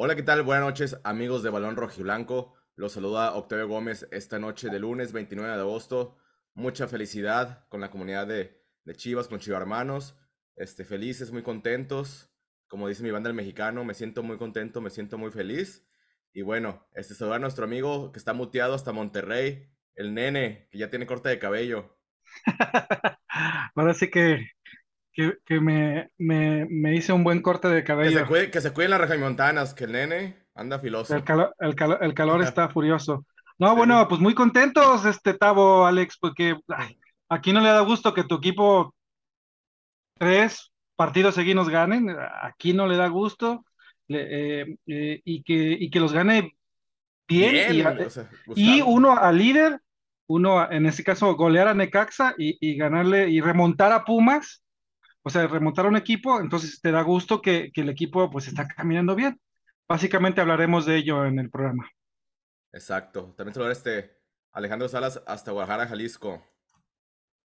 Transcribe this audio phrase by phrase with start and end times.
[0.00, 0.44] Hola, ¿qué tal?
[0.44, 2.54] Buenas noches, amigos de Balón Rojiblanco.
[2.76, 6.18] Los saluda Octavio Gómez esta noche de lunes 29 de agosto.
[6.54, 10.16] Mucha felicidad con la comunidad de, Chivas, con Chivas Hermanos.
[10.54, 12.30] Este, felices, muy contentos.
[12.68, 15.84] Como dice mi banda el mexicano, me siento muy contento, me siento muy feliz.
[16.32, 20.78] Y bueno, este saludar a nuestro amigo que está muteado hasta Monterrey, el nene, que
[20.78, 21.98] ya tiene corte de cabello.
[23.74, 24.46] Ahora sí que
[25.44, 28.12] que, me, me, hice un buen corte de cabello.
[28.12, 31.14] Que se cuide, que se cuiden las montanas, que el nene anda filoso.
[31.14, 31.24] El,
[31.60, 33.26] el, calor está furioso.
[33.58, 36.56] No, bueno, pues muy contentos, este Tavo, Alex, porque
[37.28, 38.94] aquí no le da gusto que tu equipo
[40.18, 43.64] tres partidos seguidos ganen, aquí no le da gusto,
[44.08, 46.56] eh, eh, y, que, y que los gane
[47.26, 47.84] bien,
[48.54, 49.80] y, uno al líder,
[50.28, 54.62] uno en este caso golear a Necaxa y, y ganarle y remontar a Pumas
[55.22, 59.14] o sea, remontar un equipo, entonces te da gusto que, el equipo pues está caminando
[59.14, 59.40] bien.
[59.88, 61.90] Básicamente hablaremos de ello en el programa.
[62.72, 63.34] Exacto.
[63.36, 64.18] También saludar este
[64.52, 66.42] Alejandro Salas hasta Guadalajara, Jalisco.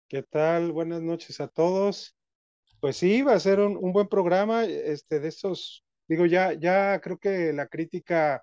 [0.08, 0.72] ¿Qué tal?
[0.72, 2.16] Buenas noches a todos.
[2.80, 4.64] Pues sí, va a ser un, buen programa.
[4.64, 8.42] Este, de estos, digo, ya, ya creo que la crítica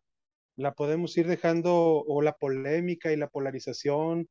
[0.56, 4.28] la podemos ir dejando, o la polémica y la polarización,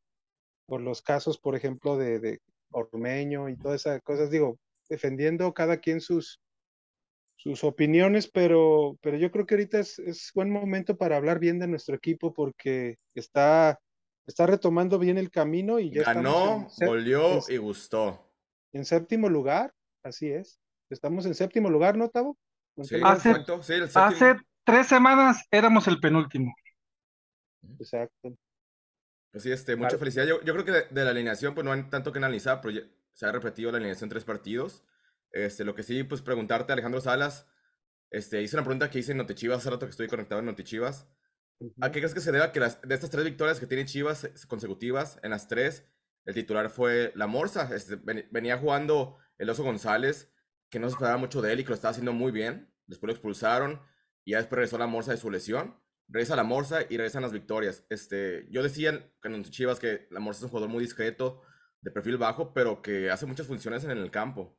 [0.66, 4.30] por los casos, por ejemplo, de, de Ormeño y todas esas cosas.
[4.30, 6.40] Digo, defendiendo cada quien sus,
[7.36, 11.58] sus opiniones, pero, pero yo creo que ahorita es, es buen momento para hablar bien
[11.58, 13.78] de nuestro equipo porque está,
[14.26, 18.32] está retomando bien el camino y ya ganó, volvió y gustó.
[18.72, 20.58] En séptimo lugar, así es.
[20.90, 22.36] Estamos en séptimo lugar, ¿no, Tavo?
[22.82, 23.34] Sí, hace,
[23.94, 26.54] hace tres semanas éramos el penúltimo.
[27.78, 28.36] Exacto.
[29.30, 30.26] Pues sí, este, mucha felicidad.
[30.26, 32.78] Yo, yo creo que de, la alineación, pues no hay tanto que analizar, pero
[33.17, 34.84] se ha repetido la alineación en tres partidos.
[35.31, 37.47] Este, lo que sí, pues preguntarte, Alejandro Salas,
[38.11, 41.09] este, hice una pregunta que hice en Chivas hace rato que estoy conectado en Chivas.
[41.81, 44.25] ¿A qué crees que se deba que las, de estas tres victorias que tiene Chivas
[44.25, 45.87] eh, consecutivas, en las tres,
[46.27, 47.75] el titular fue la Morsa?
[47.75, 50.31] Este, venía jugando el Oso González,
[50.69, 52.71] que no se esperaba mucho de él y que lo estaba haciendo muy bien.
[52.87, 53.81] Después lo expulsaron
[54.26, 55.81] y ya después regresó la Morsa de su lesión.
[56.06, 57.87] Regresa la Morsa y regresan las victorias.
[57.88, 61.41] Este, yo decía en Chivas que la Morsa es un jugador muy discreto,
[61.86, 64.58] de perfil bajo, pero que hace muchas funciones en el campo.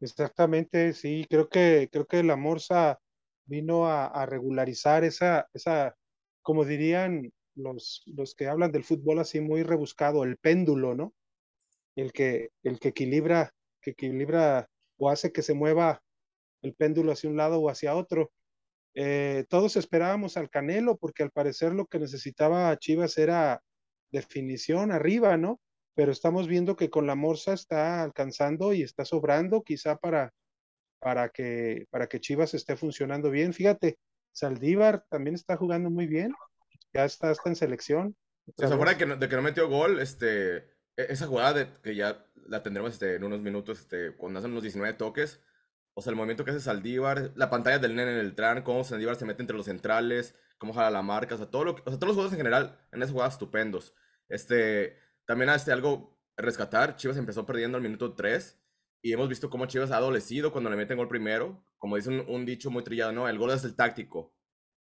[0.00, 3.00] Exactamente, sí, creo que, creo que la Morsa
[3.46, 5.96] vino a, regularizar esa, esa,
[6.40, 11.14] como dirían los, los que hablan del fútbol así muy rebuscado, el péndulo, ¿no?
[11.96, 16.00] El que, el que equilibra, que equilibra o hace que se mueva
[16.62, 18.30] el péndulo hacia un lado o hacia otro.
[18.94, 23.60] Eh, todos esperábamos al Canelo porque al parecer lo que necesitaba Chivas era
[24.12, 25.60] definición arriba, ¿no?
[25.98, 30.32] Pero estamos viendo que con la Morsa está alcanzando y está sobrando quizá para,
[31.00, 33.52] para, que, para que Chivas esté funcionando bien.
[33.52, 33.98] Fíjate,
[34.30, 36.32] Saldívar también está jugando muy bien,
[36.94, 38.16] ya está, está en selección.
[38.56, 40.66] Se acuerda que, no, de que no metió gol, este, e,
[41.08, 44.62] esa jugada de, que ya la tendremos este, en unos minutos, este, cuando hacen los
[44.62, 45.40] 19 toques,
[45.94, 48.84] o sea, el movimiento que hace Saldívar, la pantalla del nene en el tran, cómo
[48.84, 51.90] Saldívar se mete entre los centrales, cómo jala la marca, o sea, todo lo, o
[51.90, 53.96] sea, todos los juegos en general en esa jugada estupendos.
[54.28, 58.58] Este, también este, algo rescatar, Chivas empezó perdiendo al minuto 3
[59.02, 61.62] y hemos visto cómo Chivas ha adolecido cuando le meten gol primero.
[61.76, 64.32] Como dice un, dicho muy trillado, no, el gol es el táctico.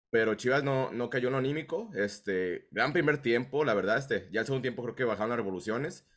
[0.10, 1.92] Pero Chivas no, no cayó en anímico.
[1.94, 4.00] Este, gran primer tiempo, la verdad.
[4.00, 6.08] Este, ya el segundo tiempo creo que bajaron las revoluciones.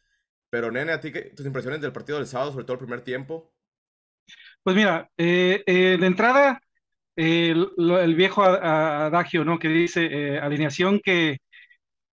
[0.49, 3.53] Pero nene, a ti, tus impresiones del partido del sábado, sobre todo el primer tiempo.
[4.63, 6.63] Pues mira, eh, eh, de entrada,
[7.15, 9.59] el, viejo adagio, ¿no?
[9.59, 11.39] Que dice eh, alineación que,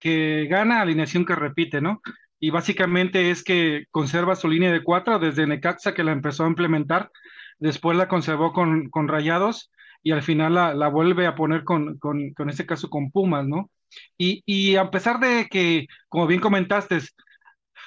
[0.01, 2.01] que gana, alineación que repite, ¿no?
[2.39, 6.49] Y básicamente es que conserva su línea de cuatro desde Necaxa que la empezó a
[6.49, 7.11] implementar,
[7.59, 9.71] después la conservó con, con Rayados
[10.03, 13.47] y al final la, la vuelve a poner con, con, con, este caso con Pumas,
[13.47, 13.69] ¿no?
[14.17, 16.99] Y, y a pesar de que, como bien comentaste,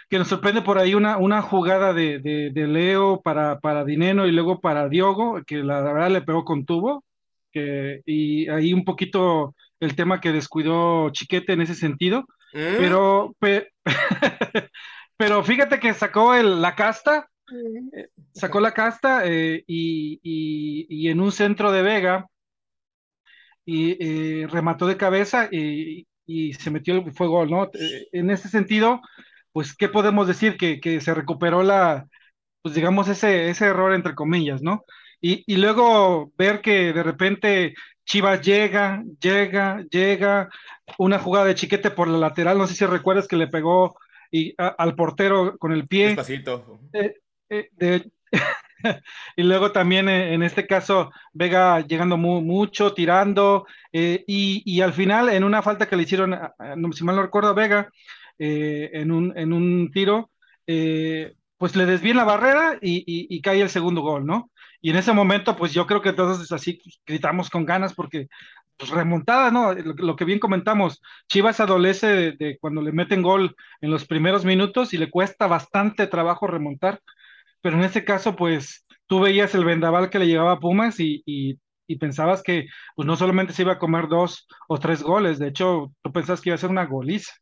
[0.08, 4.32] que nos sorprende por ahí una, una jugada de, de, Leo para, para Dineno y
[4.32, 7.04] luego para Diogo, que la, verdad le pegó con tubo,
[7.54, 12.22] que, y ahí un poquito el tema que descuidó Chiquete en ese sentido,
[12.52, 12.76] mm.
[12.78, 13.36] pero,
[15.16, 17.98] pero fíjate que sacó el, la casta, mm.
[17.98, 22.26] eh, sacó la casta eh, y, y, en un centro de Vega
[23.64, 27.70] y eh, remató de cabeza y, y, se metió el fuego, ¿no?
[28.12, 29.00] En ese sentido,
[29.52, 30.56] pues, ¿qué podemos decir?
[30.56, 32.06] Que, que se recuperó la,
[32.62, 34.84] pues digamos, ese, ese error entre comillas, ¿no?
[35.26, 37.74] Y, y, luego ver que de repente
[38.04, 40.50] Chivas llega, llega, llega,
[40.98, 43.96] una jugada de chiquete por la lateral, no sé si recuerdas que le pegó
[44.30, 46.08] y, al portero con el pie.
[46.08, 46.78] Despacito.
[46.92, 47.14] Eh,
[47.80, 48.04] eh,
[49.36, 55.42] y luego también en este caso Vega llegando mucho, tirando, y, y, al final en
[55.42, 56.38] una falta que le hicieron,
[56.92, 57.88] si mal no recuerdo, a Vega,
[58.36, 60.30] en, un, en un tiro,
[60.66, 64.50] pues le desvían la barrera y, y, cae el segundo gol, ¿no?
[64.84, 68.28] Y en ese momento, pues yo creo que todos así gritamos con ganas porque
[68.76, 69.72] pues, remontada, ¿no?
[69.72, 74.92] Lo, que bien comentamos, Chivas adolece de, cuando le meten gol en los primeros minutos
[74.92, 77.00] y le cuesta bastante trabajo remontar,
[77.62, 81.22] pero en ese caso, pues tú veías el vendaval que le llevaba a Pumas y,
[81.24, 81.58] y,
[81.98, 85.94] pensabas que pues no solamente se iba a comer dos o tres goles, de hecho,
[86.02, 87.32] tú pensabas que iba a ser una goliza.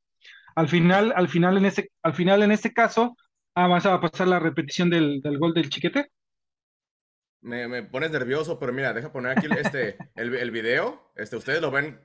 [0.55, 3.17] Al final, al final en ese, al final en este caso,
[3.56, 6.09] ah, vas a pasar la repetición del, del gol del chiquete.
[7.43, 11.12] Me, me, pones nervioso, pero mira, deja poner aquí este, el, el, video.
[11.17, 12.00] Este, ustedes lo ven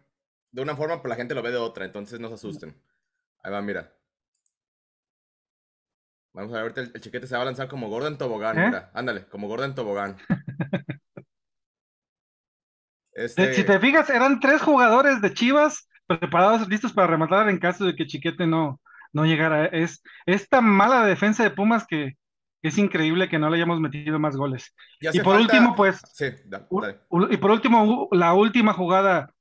[0.51, 2.75] de una forma, pero la gente lo ve de otra, entonces no se asusten.
[3.43, 3.93] Ahí va, mira.
[6.33, 8.65] Vamos a ver, el, el chiquete se va a lanzar como Gordon Tobogán, ¿Eh?
[8.65, 8.91] mira.
[8.93, 10.17] Ándale, como Gordon Tobogán.
[13.17, 13.55] Este...
[13.55, 17.95] Si te fijas, eran tres jugadores de Chivas preparados, listos para rematar en caso de
[17.95, 18.79] que Chiquete no,
[19.11, 19.65] no llegara.
[19.65, 22.15] Es esta mala defensa de Pumas que,
[22.61, 24.73] es increíble que no le hayamos metido más goles.
[24.99, 26.01] Y, por último, pues,
[27.29, 29.31] y por último, la última jugada,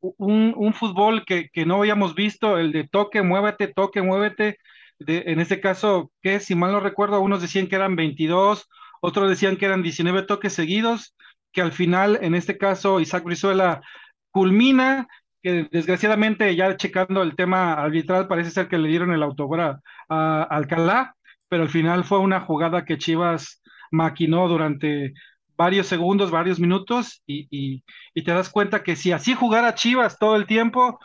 [0.00, 4.58] un, fútbol que, no habíamos visto, el de toque, muévete, toque, muévete.
[4.98, 8.68] De, en este caso, que si mal no recuerdo, unos decían que eran 22,
[9.00, 11.14] otros decían que eran 19 toques seguidos,
[11.52, 13.82] que al final, en este caso, Isaac Brizuela
[14.30, 15.08] culmina,
[15.42, 19.78] que desgraciadamente ya checando el tema arbitral, parece ser que le dieron el autogol
[20.08, 21.16] a Alcalá,
[21.54, 23.62] pero al final fue una jugada que Chivas
[23.92, 25.14] maquinó durante
[25.56, 30.46] varios segundos, varios minutos, y, te das cuenta que si así jugara Chivas todo el
[30.46, 30.98] tiempo,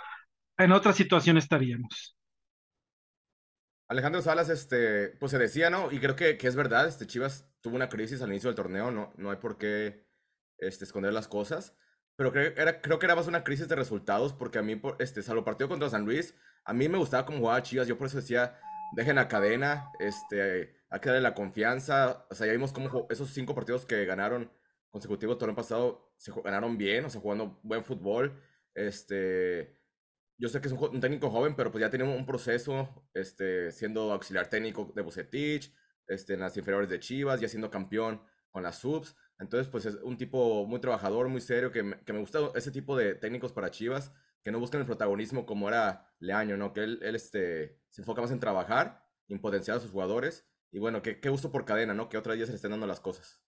[0.57, 2.17] en otra situación estaríamos.
[3.89, 5.91] Alejandro Salas, este, pues se decía, ¿no?
[5.91, 9.13] Y creo que, es verdad, este Chivas tuvo una crisis al inicio del torneo, no,
[9.17, 10.07] no hay por qué
[10.57, 11.77] este, esconder las cosas,
[12.15, 15.21] pero creo, era, creo que era más una crisis de resultados, porque a mí, este,
[15.21, 16.33] salvo partido contra San Luis,
[16.65, 18.59] a mí me gustaba cómo jugaba Chivas, yo por eso decía,
[18.93, 22.25] dejen a cadena, este, hay que darle la confianza.
[22.29, 24.51] O sea, ya vimos cómo esos cinco partidos que ganaron
[24.89, 28.41] consecutivos el torneo pasado se ganaron bien, o sea, jugando buen fútbol.
[28.73, 29.77] Este,
[30.37, 34.11] yo sé que es un, técnico joven, pero pues ya tiene un proceso, este, siendo
[34.11, 35.73] auxiliar técnico de Bucetich,
[36.07, 39.15] este, en las inferiores de Chivas, ya siendo campeón con las subs.
[39.37, 42.97] Entonces, pues es un tipo muy trabajador, muy serio, que que me gusta ese tipo
[42.97, 44.11] de técnicos para Chivas
[44.43, 46.73] que no buscan el protagonismo como era Leaño, ¿no?
[46.73, 50.47] Que él, él este, se enfoca más en trabajar, en potenciar a sus jugadores.
[50.71, 52.09] Y bueno, qué, gusto por cadena, ¿no?
[52.09, 53.41] Que otra vez se le estén dando las cosas.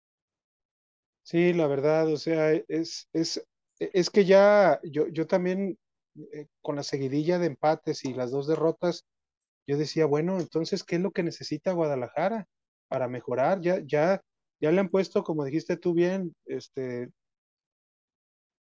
[1.24, 3.46] Sí, la verdad, o sea, es, es,
[3.78, 5.78] es que ya yo, yo también
[6.34, 9.06] eh, con la seguidilla de empates y las dos derrotas,
[9.68, 12.48] yo decía, bueno, entonces, ¿qué es lo que necesita Guadalajara
[12.90, 13.62] para mejorar?
[13.62, 14.22] Ya, ya,
[14.60, 17.12] ya le han puesto, como dijiste tú bien, este,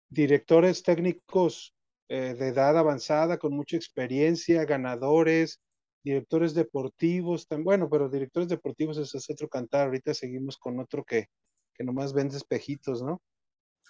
[0.09, 1.73] directores técnicos
[2.09, 5.59] eh, de edad avanzada, con mucha experiencia, ganadores,
[6.03, 11.03] directores deportivos, tan, bueno, pero directores deportivos es, es otro cantar, ahorita seguimos con otro
[11.03, 11.27] que,
[11.73, 13.21] que nomás vende espejitos, ¿no?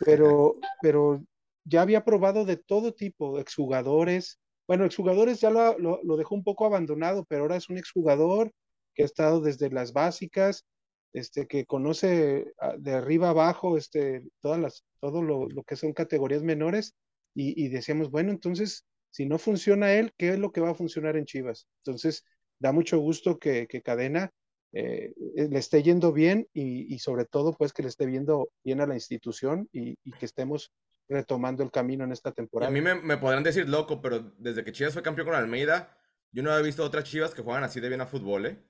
[0.06, 1.24] Pero, pero
[1.66, 6.44] ya había probado de todo tipo, exjugadores, bueno, exjugadores ya lo, lo, lo dejó un
[6.44, 8.52] poco abandonado, pero ahora es un exjugador
[8.94, 10.66] que ha estado desde las básicas,
[11.14, 16.44] este, que conoce de arriba abajo este, todas las, todo lo, lo, que son categorías
[16.44, 16.96] menores
[17.34, 21.18] y, decíamos, bueno, entonces, si no funciona él, ¿qué es lo que va a funcionar
[21.18, 21.68] en Chivas?
[21.84, 22.26] Entonces,
[22.60, 24.32] da mucho gusto que, Cadena
[24.72, 28.88] eh, le esté yendo bien y, sobre todo, pues, que le esté viendo bien a
[28.88, 30.72] la institución y, que estemos
[31.08, 32.70] retomando el camino en esta temporada.
[32.70, 35.98] a mí me, podrán decir loco, pero desde que Chivas fue campeón con Almeida,
[36.32, 38.64] yo no había visto otras Chivas que juegan así de bien a fútbol, ¿eh?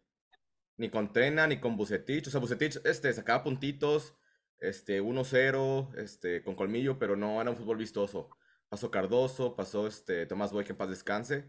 [0.78, 2.28] Ni con Tena, ni con Bucetich.
[2.28, 4.16] O sea, Bucetich este, sacaba puntitos,
[4.62, 8.30] este, 1-0, este, con colmillo, pero no era un fútbol vistoso
[8.70, 11.46] pasó Cardoso, pasó este Tomás Boy, que en paz descanse.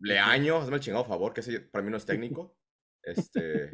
[0.00, 2.56] Leaño, hazme el chingado favor, que ese para mí no es técnico.
[3.02, 3.70] Este,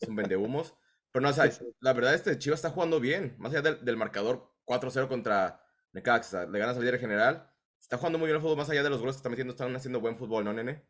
[0.00, 0.74] es un vendehumos.
[1.12, 3.34] Pero no, o sea, la verdad, este Chivas está jugando bien.
[3.38, 5.60] Más allá del, marcador 4-0 contra
[5.92, 7.50] Necaxa, le ganas al líder general.
[7.80, 9.74] Está jugando muy bien el fútbol, más allá de los goles que está metiendo, están
[9.74, 10.84] haciendo buen fútbol, ¿no, nene?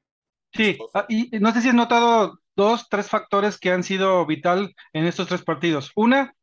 [0.52, 4.74] Sí, ah, y no sé si has notado dos, tres factores que han sido vital
[4.92, 5.92] en estos tres partidos.
[5.94, 6.34] Una,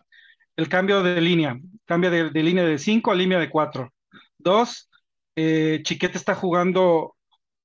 [0.56, 3.94] el cambio de línea, cambio de, de línea de 5 a línea de 4.
[4.38, 4.90] Dos,
[5.36, 7.16] eh, Chiquete está jugando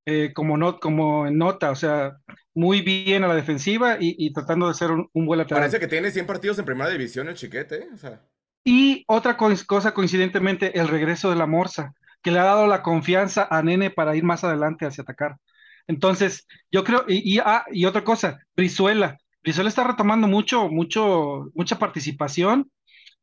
[0.05, 2.17] eh, como, no, como en nota, o sea,
[2.55, 5.63] muy bien a la defensiva y, tratando de ser un, buen lateral.
[5.63, 8.21] Parece que tiene 100 partidos en primera división el Chiquete, o sea.
[8.65, 13.49] Y otra cosa, coincidentemente, el regreso de la Morsa, que le ha dado la confianza
[13.51, 15.37] a Nene para ir más adelante hacia atacar.
[15.87, 21.51] Entonces, yo creo, y, y, ah, y otra cosa, Brizuela, Brizuela está retomando mucho, mucho,
[21.55, 22.71] mucha participación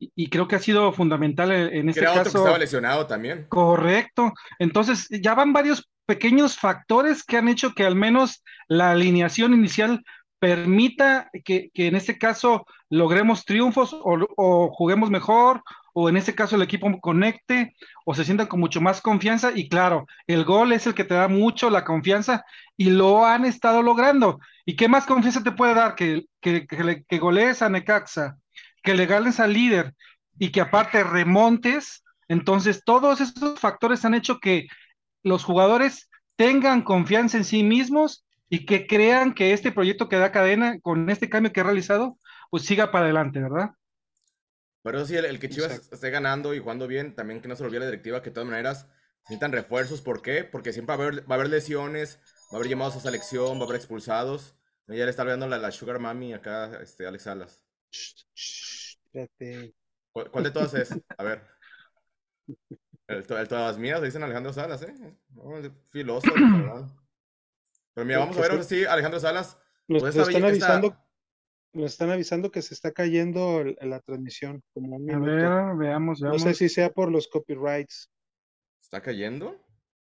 [0.00, 2.22] y, creo que ha sido fundamental en, este caso.
[2.22, 3.46] que estaba lesionado también.
[3.48, 4.32] Correcto.
[4.58, 10.02] Entonces, ya van varios pequeños factores que han hecho que al menos la alineación inicial
[10.40, 16.62] permita que, en este caso logremos triunfos o, juguemos mejor, o en este caso el
[16.62, 17.76] equipo conecte,
[18.06, 19.52] o se sientan con mucho más confianza.
[19.54, 22.44] Y claro, el gol es el que te da mucho la confianza
[22.76, 24.40] y lo han estado logrando.
[24.64, 28.38] ¿Y qué más confianza te puede dar que, que, que, golees a Necaxa,
[28.82, 29.94] que le ganes al líder
[30.38, 32.02] y que aparte remontes?
[32.28, 34.68] Entonces, todos esos factores han hecho que
[35.22, 40.32] los jugadores tengan confianza en sí mismos y que crean que este proyecto que da
[40.32, 42.18] cadena con este cambio que ha realizado,
[42.50, 43.70] pues siga para adelante, ¿verdad?
[44.82, 47.80] Pero sí, el, que Chivas esté ganando y jugando bien, también que no se olvide
[47.80, 48.86] la directiva, que de todas maneras
[49.24, 50.00] necesitan refuerzos.
[50.00, 50.42] ¿Por qué?
[50.44, 52.18] Porque siempre va a haber, va a haber lesiones,
[52.50, 54.56] va a haber llamados a selección, va a haber expulsados.
[54.88, 57.62] Ya le está viendo la, la Sugar Mami acá, este, Alex Salas.
[60.12, 60.90] ¿Cuál, de todas es?
[61.18, 61.46] A ver.
[63.06, 64.94] El, todas las mías, dicen Alejandro Salas, ¿eh?
[65.90, 66.88] filoso, ¿verdad?
[67.94, 69.58] Pero mira, vamos a ver ahora sí, Alejandro Salas.
[69.88, 70.96] Nos, están avisando,
[71.72, 74.62] nos están avisando que se está cayendo la transmisión.
[74.72, 76.20] Como a ver, veamos, veamos.
[76.20, 78.10] No sé si sea por los copyrights.
[78.80, 79.60] ¿Está cayendo?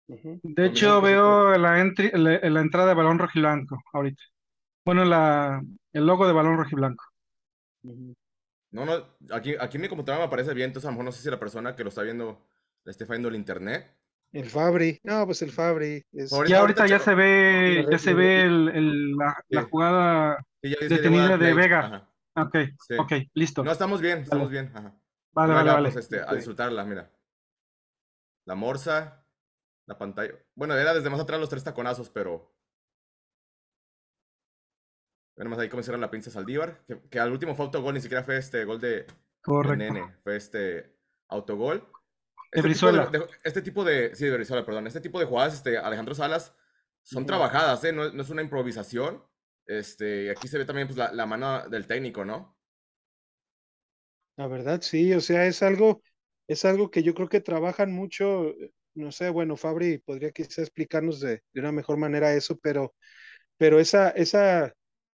[0.07, 4.21] De hecho, veo la, la, entrada de balón rojiblanco ahorita.
[4.85, 5.63] Bueno, la,
[5.93, 7.03] el logo de balón rojiblanco.
[7.83, 11.11] No, no, aquí, aquí en mi computadora me aparece bien, entonces a lo mejor no
[11.11, 12.41] sé si la persona que lo está viendo
[12.85, 13.95] le esté fallando el internet.
[14.31, 16.03] El Fabri, no, pues el Fabri.
[16.11, 16.31] Es...
[16.47, 22.09] Ya ahorita, ya se ve, ya se ve el, la, jugada detenida de Vega.
[22.35, 22.55] Ok,
[22.97, 23.63] ok, listo.
[23.63, 24.73] No, estamos bien, estamos bien.
[25.33, 25.91] Vale, vale, vale.
[25.91, 27.11] Pues, este, A disfrutarla, mira.
[28.45, 29.23] La morsa,
[29.85, 30.33] la pantalla.
[30.55, 32.52] Bueno, era desde más atrás los tres taconazos, pero.
[35.35, 36.83] Vemos ahí cómo hicieron la pinza Saldívar.
[37.09, 39.05] Que, al último fue autogol, ni siquiera fue este gol de,
[39.41, 39.77] Correcto.
[39.77, 40.15] Nene.
[40.23, 40.95] Fue este
[41.27, 41.85] autogol.
[42.51, 44.87] Este tipo de, este tipo de, sí, de Brizuela, perdón.
[44.87, 46.55] Este tipo de jugadas, este, Alejandro Salas,
[47.01, 47.91] son trabajadas, ¿eh?
[47.91, 49.23] No, no, es una improvisación.
[49.65, 52.57] Este, aquí se ve también pues, la, la, mano del técnico, ¿no?
[54.35, 56.01] La verdad, sí, o sea, es algo,
[56.47, 58.53] es algo que yo creo que trabajan mucho,
[58.93, 62.93] no sé, bueno, Fabri podría quizá explicarnos de, de una mejor manera eso, pero,
[63.57, 64.73] pero esa, esa,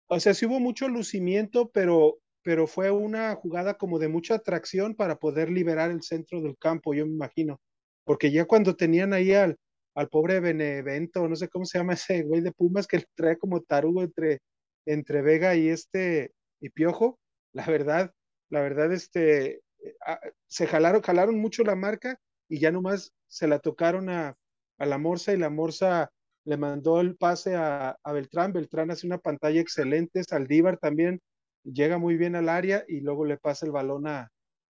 [0.10, 4.96] o sea, sí hubo mucho lucimiento, pero pero fue una jugada como de mucha atracción
[4.96, 7.60] para poder liberar el centro del campo, yo me imagino,
[8.06, 9.58] porque ya cuando tenían ahí al,
[9.96, 13.62] al pobre Benevento, no sé cómo se llama ese güey de Pumas que trae como
[13.62, 14.40] tarugo entre,
[14.86, 17.20] entre Vega y este y Piojo,
[17.54, 18.14] la verdad,
[18.50, 19.62] la verdad, este,
[20.06, 24.36] ah, se jalaron, jalaron mucho la marca y ya nomás se la tocaron a,
[24.78, 26.12] a la Morsa y la Morsa
[26.50, 31.22] le mandó el pase a, Beltrán, Beltrán hace una pantalla excelente, Saldívar también
[31.64, 34.32] llega muy bien al área y luego le pasa el balón a,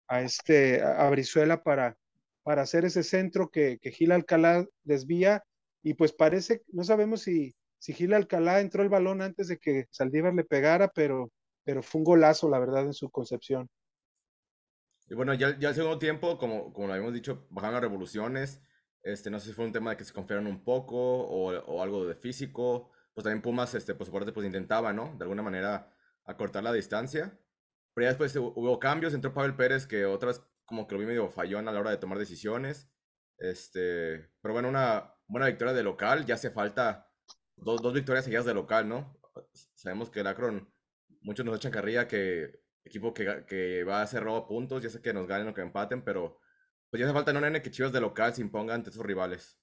[0.08, 1.96] este, a Brizuela para,
[2.44, 5.44] hacer ese centro que, que Gil Alcalá desvía
[5.84, 10.34] y pues parece, no sabemos si, Gil Alcalá entró el balón antes de que Saldívar
[10.34, 11.30] le pegara, pero,
[11.62, 13.68] pero fue un golazo, la verdad, en su concepción.
[15.08, 18.60] Y bueno, ya, el segundo tiempo, como, como lo habíamos dicho, bajaron las revoluciones.
[19.02, 21.82] Este, no sé si fue un tema de que se confiaron un poco o, o
[21.82, 22.90] algo de físico.
[23.14, 25.14] Pues también Pumas, este, por su parte, pues intentaba, ¿no?
[25.16, 25.92] De alguna manera
[26.36, 27.38] cortar la distancia.
[27.94, 31.28] Pero ya después hubo cambios, entró Pavel Pérez, que otras como que lo vi medio
[31.28, 32.88] fallón a la hora de tomar decisiones.
[33.38, 37.10] Este, pero bueno, una buena victoria de local, ya hace falta
[37.56, 39.18] dos, dos victorias seguidas de local, ¿no?
[39.74, 40.72] Sabemos que el Akron,
[41.22, 45.12] muchos nos echan carrilla que equipo que, que va a robo puntos, ya sé que
[45.12, 46.38] nos ganen o que empaten, pero
[46.90, 49.56] pues ya hace falta no nene que Chivas de local se impongan ante sus rivales.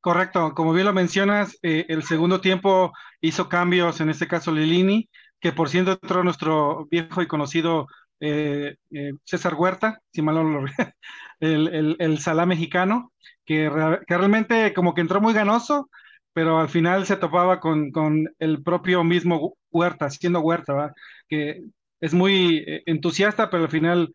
[0.00, 5.08] Correcto, como bien lo mencionas, eh, el segundo tiempo hizo cambios, en este caso Lilini,
[5.40, 7.86] que por cierto entró nuestro viejo y conocido
[8.20, 10.64] eh, eh, César Huerta, si mal no lo
[11.40, 13.12] el, el, salá mexicano,
[13.44, 13.70] que,
[14.06, 15.90] que, realmente como que entró muy ganoso,
[16.32, 20.94] pero al final se topaba con, con el propio mismo Huerta, siendo Huerta,
[21.28, 21.62] que
[22.00, 24.12] es muy entusiasta, pero al final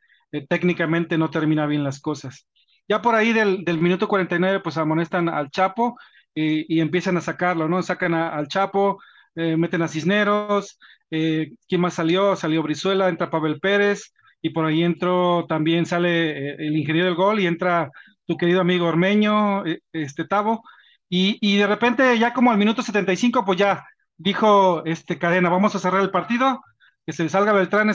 [0.50, 2.48] técnicamente no termina bien las cosas.
[2.88, 5.98] Ya por ahí del, del minuto 49, pues amonestan al Chapo
[6.34, 7.82] y, y empiezan a sacarlo, ¿no?
[7.84, 9.00] Sacan al Chapo,
[9.36, 10.78] meten a Cisneros,
[11.12, 12.36] eh, ¿Quién más salió?
[12.36, 17.16] Salió Brizuela, entra Pavel Pérez y por ahí entró, también sale eh, el ingeniero del
[17.16, 17.92] gol y entra
[18.26, 20.64] tu querido amigo Ormeño, eh, este Tavo.
[21.10, 23.86] Y, de repente ya como al minuto 75, pues ya
[24.18, 26.62] dijo este Cadena, vamos a cerrar el partido,
[27.06, 27.90] que se salga Beltrán,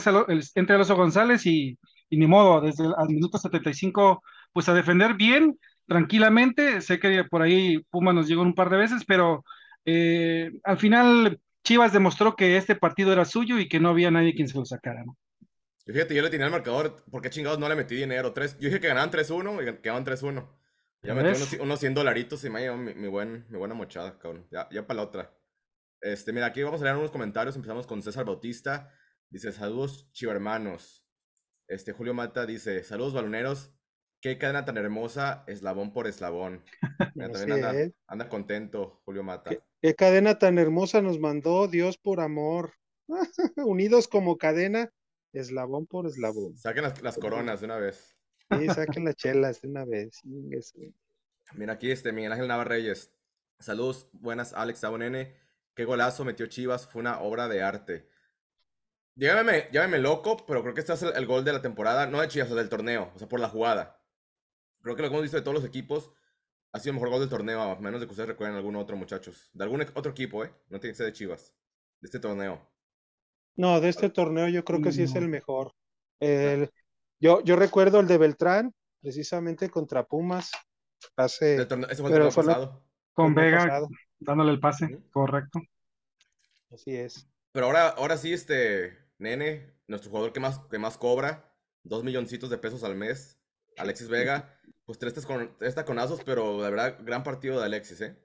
[0.55, 1.77] entre Alonso González y,
[2.09, 4.23] y ni modo, desde el al minuto 75,
[4.53, 6.81] pues a defender bien, tranquilamente.
[6.81, 9.43] Sé que por ahí Puma nos llegó un par de veces, pero
[10.63, 14.47] al final Chivas demostró que este partido era suyo y que no había nadie quien
[14.47, 15.17] se lo sacara, ¿no?
[15.85, 18.33] Yo fíjate, yo le tenía el marcador, ¿por qué chingados no le metí dinero?
[18.33, 20.45] Tres, yo dije que ganaban 3-1 y quedaban 3-1.
[21.03, 23.73] Ya metí unos, unos 100 dolaritos y me ha llevado mi, mi buen, mi buena
[23.73, 24.45] mochada, cabrón.
[24.51, 25.33] Ya, ya para la otra.
[26.01, 27.55] Este, mira, aquí vamos a leer unos comentarios.
[27.55, 28.91] Empezamos con César Bautista.
[29.29, 31.06] Dice, saludos, chivermanos.
[31.67, 33.73] Este, Julio Mata dice, saludos, baloneros.
[34.21, 36.63] Qué cadena tan hermosa, eslabón por eslabón.
[37.15, 37.93] Mira, también anda, es.
[38.07, 39.51] anda contento, Julio Mata.
[39.51, 42.73] ¿Qué, qué cadena tan hermosa nos mandó Dios por amor.
[43.57, 44.91] Unidos como cadena,
[45.33, 46.57] eslabón por eslabón.
[46.57, 48.17] Saquen las, las coronas de una vez.
[48.49, 50.21] Sí, saquen las chelas de una vez.
[51.53, 53.13] Mira aquí este Miguel Ángel Navarreyes.
[53.59, 55.35] Saludos, buenas Alex Sabonene.
[55.75, 58.09] Qué golazo metió Chivas, fue una obra de arte.
[59.19, 62.21] Llámeme, llámeme loco, pero creo que este es el, el gol de la temporada, no
[62.21, 63.99] de Chivas, o del torneo, o sea, por la jugada.
[64.83, 66.11] Creo que lo que hemos visto de todos los equipos
[66.71, 68.95] ha sido el mejor gol del torneo, a menos de que ustedes recuerden algún otro,
[68.95, 69.49] muchachos.
[69.53, 70.53] De algún e- otro equipo, ¿eh?
[70.69, 71.51] No tiene que ser de Chivas.
[71.99, 72.61] De este torneo.
[73.55, 75.73] No, de este torneo yo creo que sí es el mejor.
[76.19, 76.69] El-
[77.19, 78.71] yo, yo recuerdo el de Beltrán,
[79.01, 80.51] precisamente contra Pumas,
[81.15, 82.83] hace torneo- ese fue el pero torneo fue la- pasado.
[83.13, 83.87] Con Vega pasado.
[84.19, 85.59] dándole el pase, correcto.
[86.69, 87.27] Así es.
[87.51, 91.51] Pero ahora, ahora sí, este, nene, nuestro jugador que más, que más cobra,
[91.83, 93.39] dos milloncitos de pesos al mes,
[93.77, 98.17] Alexis Vega, pues tres, con, tres taconazos, pero la verdad, gran partido de Alexis, ¿eh?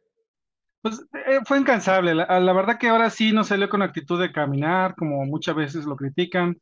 [0.81, 2.15] Pues eh, fue incansable.
[2.15, 5.85] La, la verdad que ahora sí no salió con actitud de caminar, como muchas veces
[5.85, 6.57] lo critican.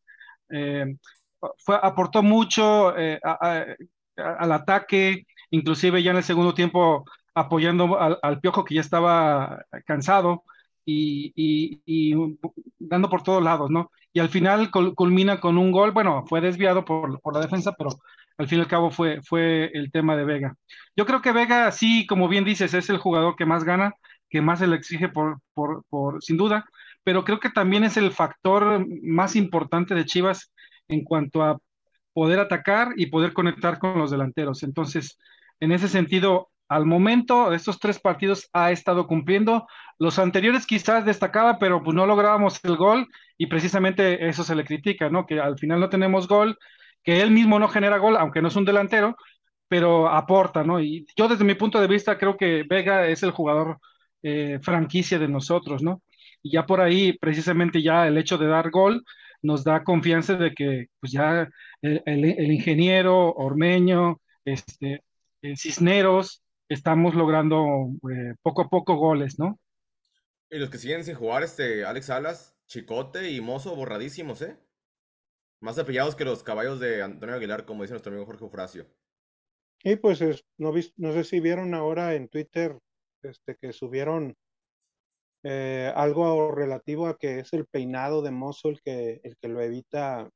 [0.50, 0.96] Eh,
[1.64, 3.66] fue, aportó mucho eh, a- a-
[4.22, 8.80] a- al ataque, inclusive ya en el segundo tiempo apoyando al, al Piojo que ya
[8.82, 10.44] estaba cansado
[10.84, 12.14] y,
[12.78, 13.90] dando por todos lados, ¿no?
[14.12, 17.72] Y al final cul- culmina con un gol, bueno, fue desviado por, por la defensa,
[17.76, 17.90] pero
[18.38, 20.56] al fin y al cabo fue, fue el tema de Vega.
[20.96, 23.94] Yo creo que Vega, sí, como bien dices, es el jugador que más gana
[24.28, 26.64] que más se le exige por, por, por, sin duda,
[27.02, 30.52] pero creo que también es el factor más importante de Chivas
[30.88, 31.58] en cuanto a
[32.12, 34.62] poder atacar y poder conectar con los delanteros.
[34.62, 35.18] Entonces,
[35.60, 39.66] en ese sentido, al momento, estos tres partidos ha estado cumpliendo.
[39.98, 44.64] Los anteriores quizás destacaba, pero pues no lográbamos el gol y precisamente eso se le
[44.64, 45.26] critica, ¿no?
[45.26, 46.56] Que al final no tenemos gol,
[47.02, 49.16] que él mismo no genera gol, aunque no es un delantero,
[49.66, 50.80] pero aporta, ¿no?
[50.80, 53.80] Y yo desde mi punto de vista creo que Vega es el jugador
[54.22, 56.02] eh, franquicia de nosotros, ¿no?
[56.40, 59.02] Y ya por ahí, precisamente ya el hecho de dar gol
[59.42, 61.48] nos da confianza de que pues ya
[61.82, 65.02] el, ingeniero, Ormeño, este,
[65.42, 69.58] eh, Cisneros, estamos logrando eh, poco a poco goles, ¿no?
[70.50, 74.56] Y los que siguen sin jugar, este, Alex Salas, Chicote y Mozo, borradísimos, ¿eh?
[75.60, 78.86] Más apillados que los caballos de Antonio Aguilar, como dice nuestro amigo Jorge Eufrasio.
[79.82, 82.78] Y pues es- no, no sé si vieron ahora en Twitter
[83.22, 84.34] este, que subieron
[85.42, 89.60] eh, algo relativo a que es el peinado de Mozo el que, el que lo
[89.60, 90.28] evita,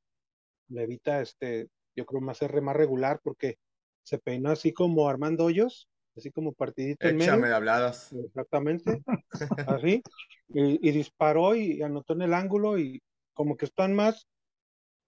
[0.69, 3.57] lo evita, este, yo creo más ser más regular porque
[4.03, 8.13] se peinó así como Armando Hoyos, así como partidito en Échame medio, de habladas.
[8.13, 9.01] exactamente,
[9.67, 10.01] así,
[10.49, 13.01] y, y disparó y anotó en el ángulo y
[13.33, 14.27] como que están más,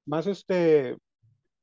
[0.05, 0.97] más este,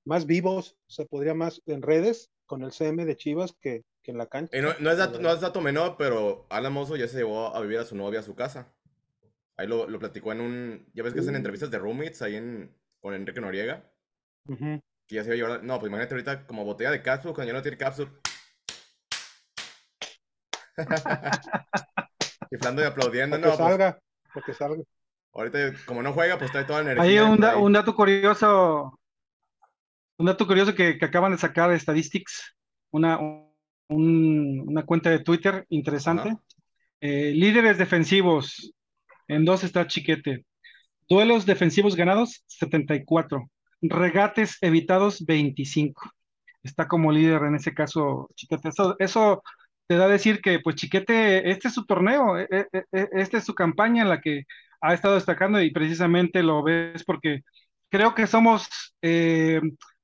[0.04, 4.18] más vivos, se podría más en redes con el CM de Chivas que, que en
[4.18, 4.57] la cancha.
[4.57, 7.54] Y no, no es dato, no es dato menor, pero Alan Mozo ya se llevó
[7.54, 8.72] a vivir a su novia a su casa.
[9.57, 10.87] Ahí lo, lo platicó en un.
[10.94, 13.90] Ya ves que hacen entrevistas de roommates ahí en, con Enrique Noriega.
[14.46, 14.80] Ujú.
[15.07, 15.64] Que ya se iba a llevar.
[15.64, 18.11] No, pues imagínate ahorita como botella de cápsula cuando ya no tiene cápsula.
[22.50, 23.37] Chiflando y aplaudiendo.
[23.38, 23.98] No, que pues, salga,
[24.32, 24.82] para que salga.
[25.32, 27.22] ahorita como no juega, pues trae toda la energía.
[27.22, 28.98] Hay un, da- un dato curioso,
[30.18, 32.54] un dato curioso que, que acaban de sacar de Statistics,
[32.90, 33.18] una,
[33.88, 36.37] un- una cuenta de Twitter interesante.
[37.00, 38.72] Eh, líderes defensivos,
[39.28, 40.44] en dos está Chiquete.
[41.08, 43.50] Duelos defensivos ganados, 74.
[43.82, 46.10] Regates evitados, 25.
[46.62, 48.70] Está como líder en ese caso Chiquete.
[48.70, 49.42] Eso, eso
[49.87, 53.38] te da a decir que, pues Chiquete, este es su torneo, e- e- e- esta
[53.38, 54.44] es su campaña en la que
[54.81, 57.40] ha estado destacando y precisamente lo ves porque
[57.90, 58.68] creo que somos,
[59.03, 59.61] eh,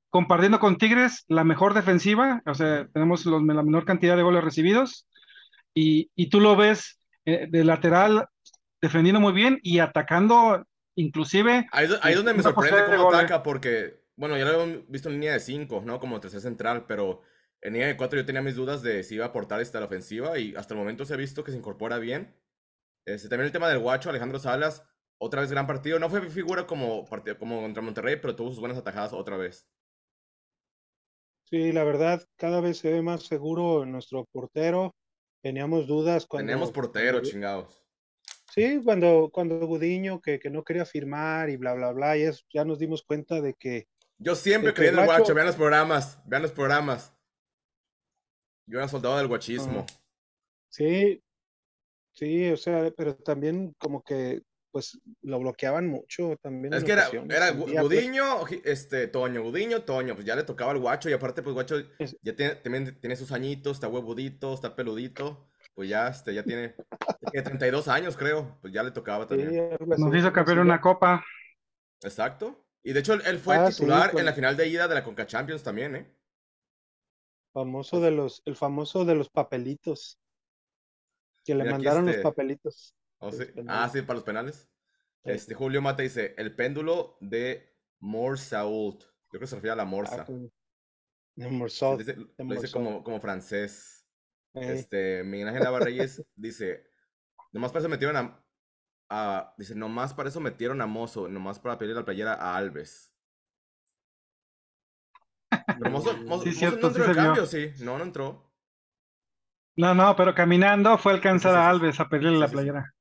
[0.09, 4.43] compartiendo con Tigres, la mejor defensiva, o sea, tenemos los- la menor cantidad de goles
[4.43, 5.07] recibidos
[5.73, 8.25] y, y tú lo ves eh, de lateral
[8.81, 10.65] defendiendo muy bien y atacando
[10.95, 15.09] inclusive Ahí, ahí es donde me sorprende cómo ataca, porque, bueno, ya lo hemos visto
[15.09, 15.99] en línea de 5, ¿no?
[15.99, 17.21] Como tercer central, pero
[17.61, 20.37] en de 4 yo tenía mis dudas de si iba a aportar esta la ofensiva
[20.39, 22.35] y hasta el momento se ha visto que se incorpora bien.
[23.05, 24.83] Este, también el tema del guacho, Alejandro Salas,
[25.19, 25.99] otra vez gran partido.
[25.99, 29.67] No fue figura como, partido, como contra Monterrey, pero tuvo sus buenas atajadas otra vez.
[31.45, 34.95] Sí, la verdad, cada vez se ve más seguro nuestro portero.
[35.43, 36.47] Teníamos dudas cuando.
[36.47, 37.77] Teníamos portero, cuando- chingados.
[38.53, 42.45] Sí, cuando, cuando Gudiño que, que no quería firmar y bla, bla, bla, y es,
[42.53, 45.47] ya nos dimos cuenta de que Yo siempre creí en el el guacho- guacho, vean
[45.47, 47.13] los programas, vean los programas.
[48.65, 49.85] Yo era soldado del guachismo.
[50.69, 51.21] sí,
[52.13, 56.73] sí, o sea, pero también como que pues lo bloqueaban mucho también.
[56.73, 58.23] Es que era, era pues, Gudiño,
[58.63, 62.15] este, Toño, Gudiño, Toño, pues ya le tocaba al guacho y aparte pues guacho Es-
[62.21, 66.75] ya tiene, también tiene sus añitos, está huevudito, está peludito, pues ya, este, ya tiene,
[67.31, 69.77] tiene 32 años creo, pues ya le tocaba también.
[69.85, 71.23] Nos hizo campeón una copa.
[72.01, 72.65] Exacto.
[72.83, 74.95] Y de hecho él, él fue Ah, sí, titular en la final de ida de
[74.95, 76.11] la Conca Champions también, ¿eh?
[77.53, 80.17] Famoso de los, el famoso de los papelitos.
[81.43, 82.95] Que le mandaron los este- papelitos.
[83.19, 83.45] ¿O Los sí?
[83.45, 83.67] penales.
[83.85, 84.69] Ah, sí, para los penales.
[85.23, 85.31] Sí.
[85.31, 89.03] Este, Julio Mata dice, el péndulo de Morsault.
[89.03, 90.25] Yo creo que se refiere a la Ah, morsa.
[90.25, 90.51] con-
[91.37, 92.73] Se Morsot, dice- de lo dice Morsault.
[92.73, 94.07] como, como francés.
[94.53, 96.83] eh, Este, Miguel Ángel Navarreyes dice,
[97.53, 98.45] nomás para eso metieron a,
[99.09, 103.10] a- dice, nomás para eso metieron a Mozo, nomás para pedirle la playera a Alves.
[105.81, 107.23] Pero Mozo, Mozo- Sí, Mozo cierto, no sí entró se vio.
[107.23, 107.73] cambio, sí.
[107.83, 108.51] No, no entró.
[109.77, 111.67] No, no, pero caminando fue a alcanzar sí, a sí.
[111.69, 112.55] Alves a pedirle Sí, la sí, sí.
[112.55, 112.95] playera.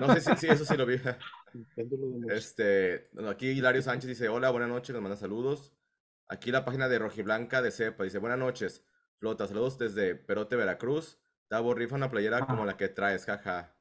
[0.00, 0.94] No sé si sí, eso sí lo vi.
[1.76, 2.30] el.
[2.30, 5.74] Este, aquí Hilario Sánchez dice, hola, buenas noches, nos manda saludos.
[6.28, 8.84] Aquí la página de Rojiblanca de Cepa dice, buenas noches,
[9.18, 11.18] Flota, saludos desde Perote, Veracruz.
[11.48, 12.66] Tavo rifa una playera como Ah.
[12.66, 13.76] la que traes, jaja.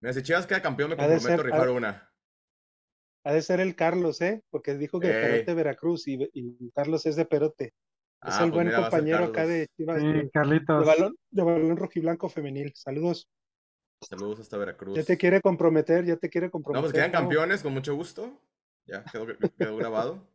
[0.00, 2.13] Mira, si Chivas queda campeón, me comprometo a rifar ha- una.
[3.24, 4.42] Ha de ser el Carlos, ¿eh?
[4.50, 5.30] Porque dijo que de Ey.
[5.32, 7.64] Perote, Veracruz, y, y Carlos es de Perote.
[7.66, 7.72] Es
[8.36, 9.66] Ah, el pues buen mira, compañero acá de.
[9.76, 10.86] Chivas, Sí, de, de Carlitos.
[10.86, 12.72] balón, de balón rojiblanco femenil.
[12.74, 13.28] Saludos.
[14.02, 14.96] Saludos hasta Veracruz.
[14.96, 16.82] Ya te quiere comprometer, ya te quiere No, comprometer.
[16.84, 18.40] pues quedan campeones, con mucho gusto.
[18.86, 19.26] Ya, quedó,
[19.58, 20.28] quedó grabado.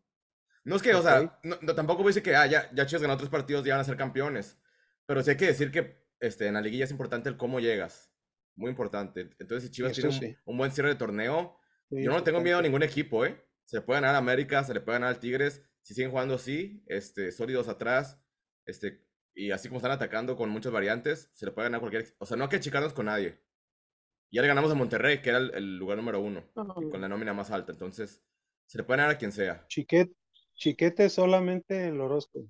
[0.64, 2.86] No es que, o sea, no, no, tampoco voy a decir que ah, ya, ya
[2.88, 4.58] Chivas ganó otros partidos, ya van a ser campeones.
[5.06, 8.12] Pero sí hay que decir que este, en la liguilla es importante el cómo llegas.
[8.56, 9.30] Muy importante.
[9.40, 10.42] Entonces, si Chivas Eso tiene un, sí.
[10.46, 11.59] un buen cierre de torneo,
[11.92, 13.44] Yo no tengo miedo a ningún equipo, ¿eh?
[13.66, 15.64] Se le puede ganar a América, se le puede ganar al Tigres.
[15.82, 18.20] Si siguen jugando así, este, sólidos atrás,
[18.66, 22.16] este, y así como están atacando con muchas variantes, se le puede ganar a cualquier.
[22.20, 23.40] O sea, no hay que achicarnos con nadie.
[24.32, 26.44] Ya le ganamos a Monterrey, que era el, el lugar número uno,
[26.82, 27.72] y con la nómina más alta.
[27.72, 28.24] Entonces,
[28.68, 29.66] se le puede ganar a quien sea.
[29.68, 30.14] Chiquete,
[30.54, 32.46] chiquete solamente el Orozco.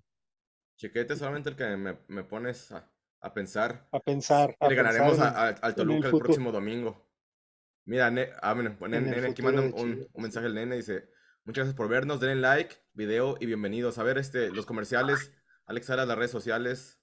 [0.78, 3.88] Chiquete solamente el que me, me pones a, a pensar.
[3.92, 4.58] A pensar.
[4.62, 7.09] Y le ganaremos en a- el- a- al Toluca el, próximo domingo.
[7.90, 10.46] Mira, ne- ah, bueno, bueno, En el nene, aquí manda un, un- Chivas, un mensaje
[10.46, 11.10] el nene, dice,
[11.44, 13.98] muchas gracias por vernos, denle like, video y bienvenidos.
[13.98, 15.34] A ver, este, los comerciales,
[15.66, 17.02] Alex, Sara, las redes sociales.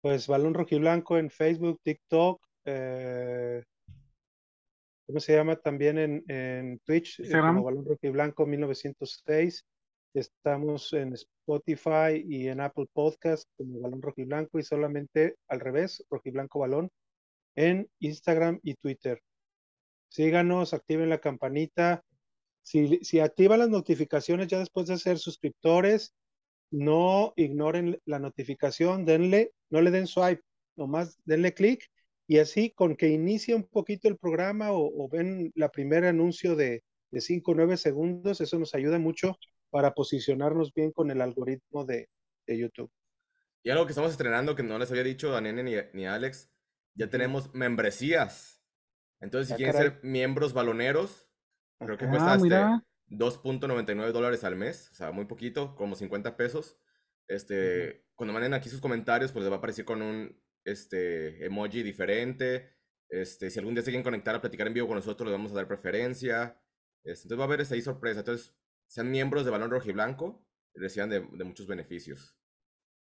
[0.00, 3.64] Pues Balón Rojiblanco en Facebook, TikTok, eh,
[5.06, 5.56] ¿cómo se llama?
[5.56, 7.56] También en, en Twitch, eh, Instagram.
[7.56, 9.62] como Balón Rojiblanco 1906.
[10.14, 16.60] Estamos en Spotify y en Apple Podcast como Balón Rojiblanco y solamente al revés, Rojiblanco
[16.60, 16.88] Balón
[17.54, 19.20] en Instagram y Twitter.
[20.16, 22.02] Síganos, activen la campanita.
[22.62, 26.14] Si, si activan las notificaciones ya después de ser suscriptores,
[26.70, 30.42] no ignoren la notificación, denle, no le den swipe,
[30.74, 31.90] nomás denle clic
[32.26, 36.56] y así con que inicie un poquito el programa o, o ven la primera anuncio
[36.56, 39.36] de, de 5 o 9 segundos, eso nos ayuda mucho
[39.68, 42.08] para posicionarnos bien con el algoritmo de,
[42.46, 42.90] de YouTube.
[43.62, 46.14] Y algo que estamos estrenando que no les había dicho a Nene ni, ni a
[46.14, 46.50] Alex,
[46.94, 48.55] ya tenemos membresías.
[49.20, 49.90] Entonces, si Ah, quieren caray.
[49.90, 51.28] ser miembros baloneros,
[51.80, 52.84] creo que cuesta este, mira.
[53.08, 56.78] 2.99 dólares al mes, o sea, muy poquito, como 50 pesos.
[57.28, 61.82] Este, cuando manden aquí sus comentarios, pues les va a aparecer con un este, emoji
[61.82, 62.70] diferente.
[63.08, 65.52] Este, si algún día se quieren conectar a platicar en vivo con nosotros, les vamos
[65.52, 66.60] a dar preferencia.
[67.04, 68.20] Este, entonces va a haber esa ahí sorpresa.
[68.20, 68.54] Entonces,
[68.88, 72.36] sean miembros de Balón Rojo y Blanco reciban de, de muchos beneficios.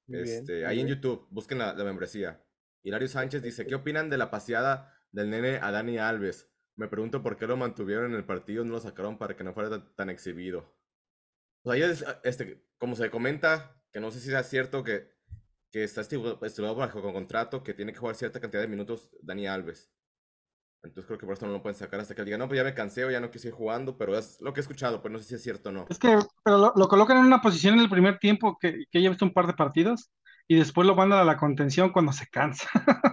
[0.07, 0.97] Muy bien, Este, muy ahí en bien.
[0.97, 2.43] YouTube, busquen la, la membresía.
[2.83, 6.49] Hilario Sánchez dice, ¿qué opinan de la paseada del nene a Dani Alves?
[6.75, 9.53] Me pregunto por qué lo mantuvieron en el partido, no lo sacaron para que no
[9.53, 10.75] fuera tan, exhibido.
[11.63, 15.09] Pues ahí es, este, como se comenta, que no sé si sea cierto que,
[15.71, 19.09] que está estipu- estipulado bajo con contrato que tiene que jugar cierta cantidad de minutos
[19.21, 19.91] Dani Alves.
[20.83, 22.63] Entonces creo que por eso no lo pueden sacar hasta que diga, no, pues ya
[22.65, 25.13] me cansé o ya no quise ir jugando, pero es lo que he escuchado, pero
[25.13, 25.85] no sé si es cierto o no.
[25.89, 29.01] Es que pero lo, lo colocan en una posición en el primer tiempo que, que
[29.01, 30.11] ya visto un par de partidos
[30.47, 32.67] y después lo mandan a la contención cuando se cansa.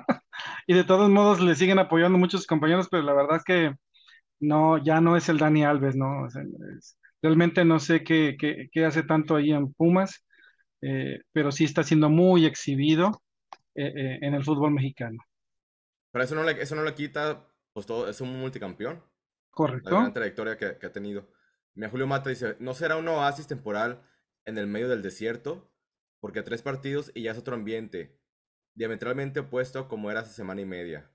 [0.66, 3.72] y de todos modos le siguen apoyando muchos compañeros, pero la verdad es que
[4.40, 6.24] no, ya no es el Dani Alves, ¿no?
[6.24, 6.42] O sea,
[6.78, 10.24] es- realmente no sé qué, qué- qué hace tanto ahí en Pumas,
[10.82, 13.22] eh, pero sí está siendo muy exhibido
[13.76, 15.18] eh, eh, en el fútbol mexicano.
[16.10, 19.02] Pero eso no le, eso no le quita, pues todo, es un multicampeón.
[19.82, 19.96] la ¿Correcto?
[19.96, 21.28] gran trayectoria que, que ha tenido.
[21.74, 24.02] Mira, Julio Mata dice, ¿no será un oasis temporal
[24.46, 25.72] en el medio del desierto?
[26.20, 28.19] Porque tres partidos y ya es otro ambiente,
[28.74, 31.10] diametralmente opuesto como era hace semana y media.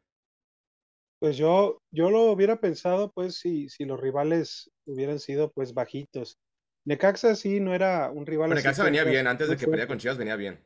[1.19, 6.37] Pues yo, yo lo hubiera pensado, pues, si, si los rivales hubieran sido, pues, bajitos.
[6.85, 9.97] Necaxa sí no era un rival Pero Necaxa venía bien, antes de que peleara con
[9.97, 10.59] Chivas venía bien.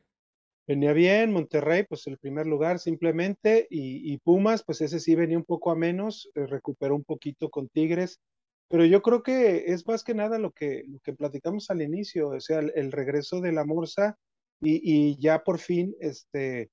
[0.66, 5.38] Venía bien, Monterrey, pues el primer lugar simplemente, y, y Pumas, pues ese sí venía
[5.38, 8.20] un poco a menos, eh, recuperó un poquito con Tigres,
[8.68, 12.28] pero yo creo que es más que nada lo que, lo que platicamos al inicio,
[12.28, 14.16] o sea, el, el regreso de la Morsa
[14.60, 16.70] y, y ya por fin, este,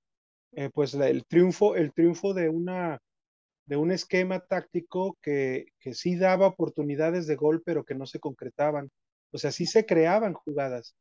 [0.54, 3.00] eh, pues la- el triunfo, el triunfo de una,
[3.66, 8.20] de un esquema táctico que, que sí daba oportunidades de gol, pero que no se
[8.20, 8.90] concretaban.
[9.32, 10.96] O sea, sí se creaban jugadas.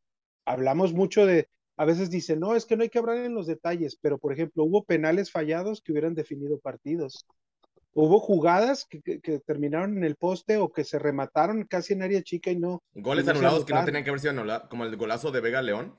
[0.45, 3.47] Hablamos mucho de, a veces dicen, no, es que no hay que hablar en los
[3.47, 7.25] detalles, pero por ejemplo, hubo penales fallados que hubieran definido partidos.
[7.93, 12.03] Hubo jugadas que, que- que terminaron en el poste o que se remataron casi en
[12.03, 14.33] área chica y no, Goles Y no se anulados que no tenían que haber sido
[14.33, 15.97] anulados, como el golazo de Vega León.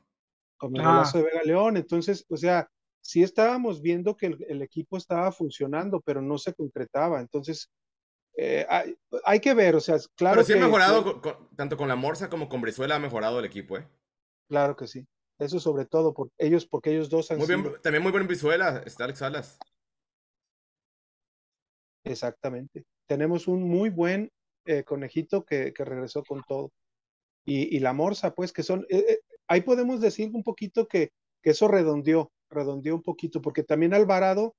[0.58, 0.90] como el Ah.
[0.92, 1.78] golazo de Vega León.
[1.78, 2.68] Entonces, o sea,
[3.02, 7.20] sí estábamos viendo que el, el equipo estaba funcionando, pero no se concretaba.
[7.22, 7.70] Entonces,
[8.36, 11.34] eh, hay, hay que ver, o sea, claro Pero sí que, ha mejorado, que- con-
[11.34, 13.88] con- tanto con la Morsa como con Brizuela ha mejorado el equipo, ¿eh?
[14.48, 15.06] claro que sí.
[15.40, 18.26] Eso sobre todo por ellos, porque ellos dos han Muy bien, sido- también muy buen
[18.28, 19.60] Brizuela, está Alex Salas.
[22.04, 22.86] Exactamente.
[23.08, 24.32] Tenemos un muy buen
[24.66, 26.72] eh, conejito que, que regresó con todo.
[27.46, 31.12] Y, y la morsa, pues, que son, eh, eh, ahí podemos decir un poquito que,
[31.42, 34.56] que eso redondeó, redondeó un poquito, porque también Alvarado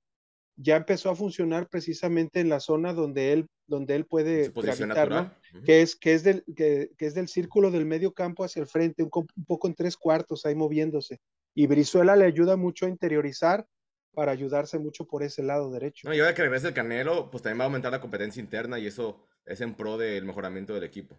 [0.56, 5.32] ya empezó a funcionar precisamente en la zona donde él, donde él puede gravitar, ¿no?
[5.54, 5.64] Ujú.
[5.64, 8.66] que es, que, es del, que, que es del círculo del medio campo hacia el
[8.66, 11.20] frente, un, co- un poco en tres cuartos, ahí moviéndose.
[11.54, 13.66] Y Brizuela le ayuda mucho a interiorizar
[14.12, 16.08] para ayudarse mucho por ese lado derecho.
[16.08, 18.78] No, y ahora que regrese el Canelo, pues también va a aumentar la competencia interna
[18.80, 21.16] y eso es en pro del mejoramiento del equipo.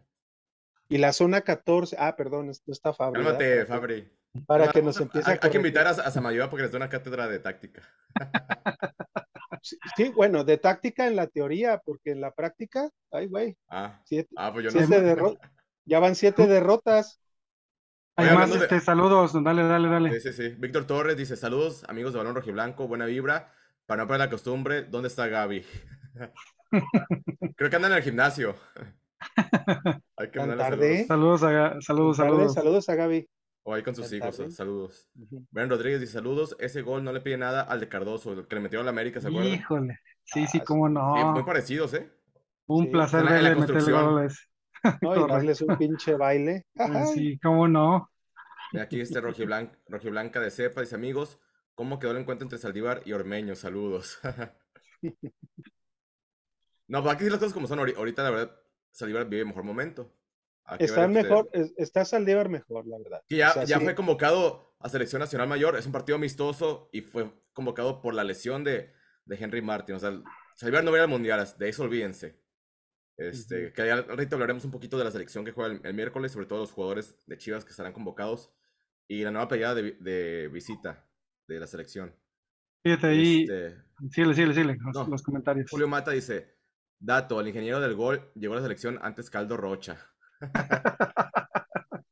[0.89, 3.23] Y la zona 14, ah, perdón, no está Fabri.
[3.23, 4.09] Cálmate, Fabri.
[4.45, 6.57] Para No, que nos hay- empiece a Hay, hay que invitar a, a Samayoa para
[6.57, 7.81] que les dé una cátedra de táctica.
[9.61, 13.99] Sí, sí, bueno, de táctica en la teoría, porque en la práctica, ay, güey, Ah,
[14.05, 14.77] siete, ah pues yo no.
[14.87, 15.37] siete derro-
[15.83, 17.19] ya van siete derrotas.
[18.15, 20.19] Hablando de- este, saludos, dale, dale, dale.
[20.21, 20.55] Sí, sí, sí.
[20.57, 23.53] Víctor Torres dice: Saludos, amigos de Balón Rojiblanco, buena vibra.
[23.85, 25.65] Para no perder la costumbre, ¿dónde está Gaby?
[27.57, 28.55] Creo que anda en el gimnasio.
[30.15, 31.05] Hay que tarde.
[31.05, 31.07] saludos.
[31.07, 32.53] Saludos, a, Ga- saludos, Tarde, saludos.
[32.53, 33.29] saludos a Gaby.
[33.63, 34.35] O ahí con sus hijos.
[34.55, 35.07] Saludos.
[35.15, 35.45] Ujú.
[35.51, 36.55] Ben Rodríguez dice: Saludos.
[36.59, 38.89] Ese gol no le pide nada al de Cardoso, el que le metió a la
[38.89, 39.53] América, ¿se acuerdan?
[39.53, 40.65] Híjole, sí, Ah, sí, sí.
[40.65, 41.45] cómo Sí, muy no.
[41.45, 42.11] parecidos, ¿eh?
[42.67, 44.47] Un Sí, placer verle meter goles.
[45.01, 45.25] ¿no?
[45.25, 46.65] Y darles un pinche baile.
[46.77, 47.05] Ajá.
[47.07, 48.09] Sí, cómo no.
[48.71, 51.39] Mira, aquí este Rojiblanca, Rojiblanca de Cepa dice: Amigos,
[51.75, 53.55] ¿cómo quedó el encuentro entre Saldívar y Ormeño?
[53.55, 54.19] Saludos.
[56.87, 57.79] no, pues aquí sí las cosas como son.
[57.79, 58.59] ahori- Ahorita, la verdad,
[58.91, 60.11] Saldívar vive mejor momento.
[60.77, 63.21] Está mejor, es- está Saldívar mejor, la verdad.
[63.27, 66.15] Que ya, O sea, ya sí, fue convocado a Selección Nacional Mayor, es un partido
[66.17, 68.93] amistoso y fue convocado por la lesión de,
[69.25, 69.95] de Henry Martin.
[69.95, 70.11] O sea,
[70.55, 72.41] Saldívar no va a ir al Mundial, de eso olvídense.
[73.17, 73.73] Este.
[73.73, 76.45] Que ya ahorita hablaremos un poquito de la selección que juega el, el miércoles, sobre
[76.45, 78.53] todo los jugadores de Chivas que estarán convocados
[79.09, 81.05] y la nueva peleada de, vi- de visita
[81.47, 82.15] de la selección.
[82.81, 83.75] Fíjate ahí, Este,
[84.11, 85.07] síguele, síguele, síguele, los, No.
[85.11, 85.69] los comentarios.
[85.69, 86.55] Julio Mata dice,
[86.97, 89.97] dato, el ingeniero del gol llegó a la selección antes Caldo Rocha.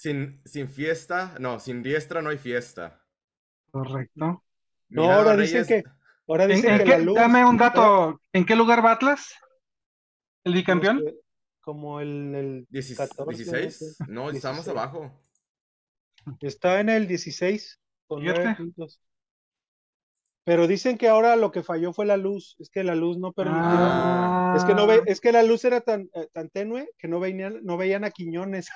[0.00, 3.02] sin, sin fiesta, no, sin diestra no hay fiesta.
[3.70, 4.44] Correcto.
[4.88, 5.84] No, ahora dicen Reyes- que,
[6.28, 7.14] ahora ¿En, dicen en que qué- la luz.
[7.16, 9.34] dame un dato, ¿en qué lugar va Atlas?
[10.44, 11.02] ¿El bicampeón?
[11.60, 14.04] Como el, el Diecis- 14, no 16, sé.
[14.08, 14.68] no, estamos 16.
[14.68, 15.20] abajo.
[16.40, 18.40] Está en el 16 con Fíjate.
[18.40, 19.00] nueve puntos.
[20.46, 22.54] Pero dicen que ahora lo que falló fue la luz.
[22.60, 23.60] Es que la luz no permitió.
[23.64, 27.08] Ah, Es que no ve, es que la luz era tan, eh, tan tenue que
[27.08, 28.68] no veían, no veían a Quiñones.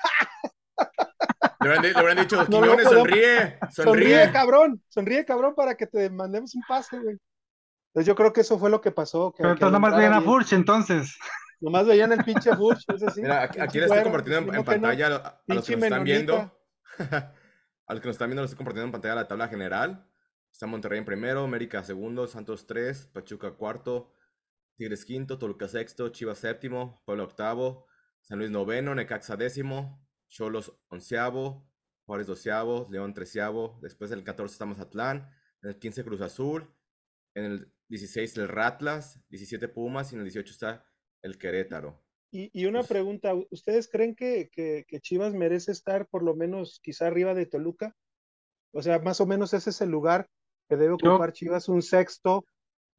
[1.61, 3.83] Le hubieran dicho, No lo Quiñones, podemos- sonríe, Sonríe,
[4.15, 4.31] sonríe.
[4.33, 7.17] cabrón, sonríe, cabrón, para que te mandemos un pase, güey.
[7.93, 9.31] Entonces yo creo que eso fue lo que pasó.
[9.31, 10.21] Que, Pero que entonces nomás veían a.
[10.21, 11.17] Furch, entonces.
[11.61, 13.21] Nomás veían el pinche Furch, ese sí.
[13.21, 14.65] Mira, aquí, aquí le estoy compartiendo en, no.
[14.65, 15.23] pantalla a, lo-
[15.55, 16.35] los que nos están viendo.
[16.99, 20.05] a los que nos están viendo, les estoy compartiendo en pantalla la tabla general.
[20.51, 24.13] Está Monterrey en primero, América segundo, Santos 3, Pachuca cuarto,
[24.77, 27.87] Tigres quinto, Toluca sexto, Chivas séptimo, Puebla octavo,
[28.21, 31.67] San Luis noveno, Necaxa décimo, Cholos onceavo,
[32.05, 35.29] Juárez doceavo, León treceavo, después del 14 está Mazatlán,
[35.63, 36.73] en el 15 Cruz Azul,
[37.35, 40.85] en el 16 el Ratlas, 17 Pumas y en el 18 está
[41.21, 42.03] el Querétaro.
[42.31, 46.79] Y, y una pregunta, ¿ustedes creen que, que- que Chivas merece estar por lo menos
[46.81, 47.95] quizá arriba de Toluca?
[48.73, 50.29] O sea, más o menos ese es el lugar
[50.71, 52.45] que debe Yo- ocupar Chivas, un sexto,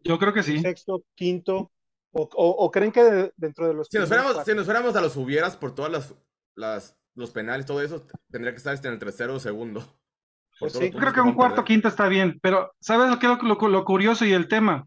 [0.00, 0.58] Yo creo que un sí.
[0.58, 1.72] sexto, quinto,
[2.10, 4.94] o, o- o creen que de- dentro de los Si nos, fuéramos, si nos fuéramos
[4.94, 6.14] a los hubieras por todas las,
[6.54, 9.80] las los penales, todo eso, tendría que estar este en el tercero o segundo.
[9.80, 10.90] Por Pues sí.
[10.90, 13.54] Yo creo que que un cuarto quinto está bien, pero ¿sabes lo que es lo,
[13.54, 14.86] lo- lo curioso y el tema?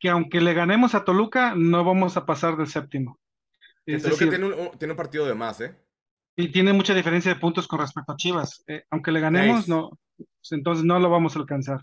[0.00, 3.18] que aunque le ganemos a Toluca, no vamos a pasar del séptimo.
[3.86, 5.74] Es Toluca decir, tiene un, tiene un partido de más, ¿eh?
[6.36, 8.62] y tiene mucha diferencia de puntos con respecto a Chivas.
[8.66, 11.80] Eh, aunque le ganemos, no, pues entonces no lo vamos a alcanzar.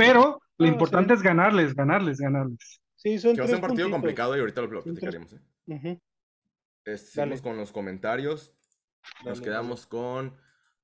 [0.00, 1.18] Pero lo No, importante sí.
[1.18, 2.80] es ganarles, ganarles, ganarles.
[2.96, 3.92] Sí, son Que va a ser un tres partido puntitos.
[3.92, 6.00] complicado y ahorita lo, platicaremos, ¿eh?
[6.84, 8.54] Eh, con los comentarios.
[9.24, 10.36] Nos dale, quedamos con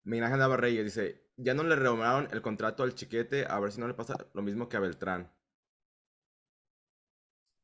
[0.04, 0.84] Ángel Navarreyes.
[0.84, 4.14] Dice, ya no le renovaron el contrato al chiquete, a ver si no le pasa
[4.32, 5.30] lo mismo que a Beltrán.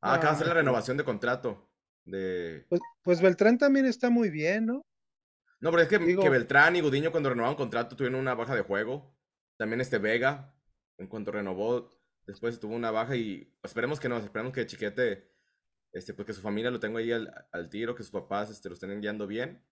[0.02, 1.70] Ah, acaba de hacer la renovación de contrato.
[2.04, 2.66] De...
[2.68, 4.82] Pues, pues Beltrán también está muy bien, ¿no?
[5.60, 8.54] No, pero es que, Digo- que Beltrán y Gudiño cuando renovaron contrato tuvieron una baja
[8.56, 9.16] de juego.
[9.56, 10.52] También este Vega,
[10.98, 11.90] en cuanto renovó,
[12.26, 15.30] después tuvo una baja y esperemos que no, esperemos que Chiquete,
[15.92, 18.68] este, pues que su familia lo tenga ahí al, al tiro, que sus papás este,
[18.68, 19.64] lo estén guiando bien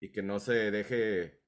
[0.00, 1.42] y que no se deje,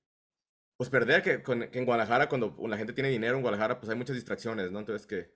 [0.77, 3.91] pues perder, que, con- que en Guadalajara cuando la gente tiene dinero en Guadalajara, pues
[3.91, 4.81] hay muchas distracciones, ¿no?
[4.81, 5.33] Entonces que,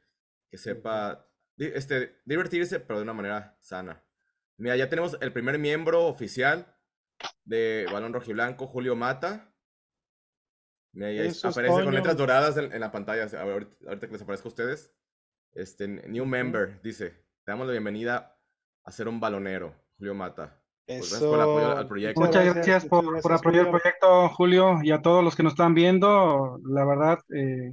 [0.50, 4.04] que sepa, este, divertirse, pero de una manera sana.
[4.58, 6.76] Mira, ya tenemos el primer miembro oficial
[7.44, 9.49] de Balón Rojiblanco, Julio Mata.
[10.94, 11.90] Ahí aparece con Toño.
[11.90, 13.22] letras doradas en, en la pantalla.
[13.24, 14.92] A ver, ahorita, ahorita que les aparezca a ustedes.
[15.52, 17.10] Este, new member, dice.
[17.44, 18.36] Te damos la bienvenida
[18.84, 20.60] a ser un balonero, Julio Mata.
[20.86, 22.20] Pues gracias por el apoyo al- proyecto.
[22.20, 23.80] Muchas gracias, por, muchas por gracias, apoyar el Julio.
[23.82, 26.58] proyecto, Julio, y a todos los que nos están viendo.
[26.68, 27.72] La verdad, eh,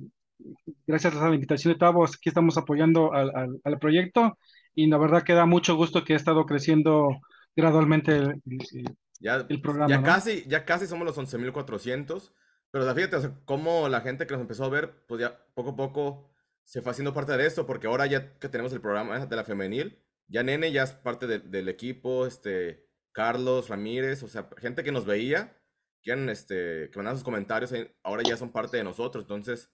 [0.86, 4.38] gracias a la invitación de Tavo, aquí estamos apoyando al, al- al proyecto
[4.76, 7.10] y la verdad que da mucho gusto que ha estado creciendo
[7.56, 9.90] gradualmente el, el- Ya, el programa.
[9.90, 10.04] ya ¿no?
[10.06, 12.32] casi, ya casi somos los 11.400.
[12.80, 15.72] Pero fíjate, o sea, cómo la gente que nos empezó a ver, pues ya poco
[15.72, 16.30] a poco
[16.64, 19.44] se fue haciendo parte de esto, porque ahora ya que tenemos el programa de la
[19.44, 24.84] femenil, ya Nene ya es parte de- del equipo, este, Carlos, Ramírez, o sea, gente
[24.84, 25.58] que nos veía,
[26.02, 29.72] que, eran, este, que mandaban sus comentarios, eh, ahora ya son parte de nosotros, entonces,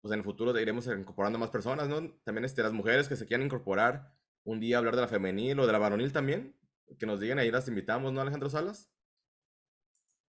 [0.00, 2.10] pues en el futuro iremos incorporando más personas, ¿no?
[2.24, 5.60] También este, las mujeres que se quieran incorporar un día a hablar de la femenil
[5.60, 6.56] o de la varonil también,
[6.98, 8.90] que nos digan, ahí las invitamos, ¿no, Alejandro Salas?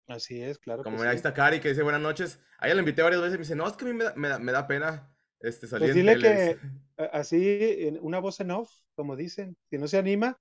[0.07, 0.83] Así es, claro.
[0.85, 1.17] Como que ahí sí.
[1.17, 2.41] está Cari que dice buenas noches.
[2.59, 4.05] A ella la invité varias veces y me dice, no, es que a mí me
[4.05, 6.59] da, me da, me da pena este, salir Pues en dile tele",
[6.97, 10.39] que así, una voz en off, como dicen, si no se anima,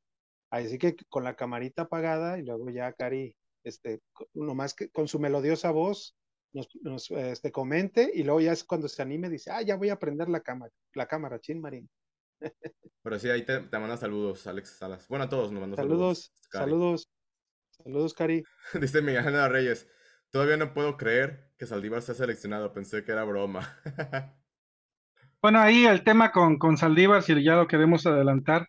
[0.52, 4.02] así que con la camarita apagada y luego ya Cari, este,
[4.34, 6.16] nomás que con su melodiosa voz
[6.54, 9.90] nos, nos, este, comente y luego ya es cuando se anime dice, ah, ya voy
[9.90, 11.90] a prender la cámara, la cámara, chin marín.
[13.04, 15.08] Pero sí, ahí te, te manda saludos, Alex Salas.
[15.08, 15.98] Bueno, a todos nos mandó saludos.
[15.98, 16.66] Saludos, Cari.
[16.66, 17.10] saludos,
[17.84, 18.44] saludos, Cari.
[18.82, 19.88] Dice Miguel Ángel Reyes,
[20.32, 23.78] todavía no puedo creer que Saldívar sea seleccionado, pensé que era broma.
[25.42, 28.68] Bueno, ahí el tema con, con Saldívar, si ya lo queremos adelantar,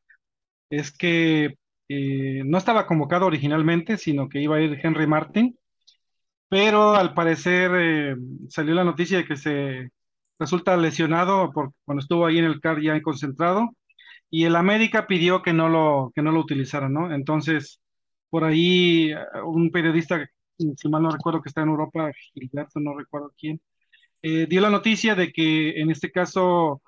[0.69, 1.55] es que
[1.89, 5.59] eh, no estaba convocado originalmente, sino que iba a ir Henry Martin,
[6.51, 8.17] pero al parecer eh,
[8.51, 9.91] salió la noticia de que se
[10.39, 13.71] resulta lesionado por, cuando estuvo ahí en el CAR ya concentrado,
[14.31, 17.15] y el América pidió que no lo, que no lo utilizara, ¿no?
[17.15, 17.81] Entonces,
[18.31, 20.27] por ahí eh, un periodista,
[20.59, 23.61] si mal no recuerdo que está en Europa, Gilberto, no recuerdo quién,
[24.23, 26.83] eh, dio la noticia de que en este caso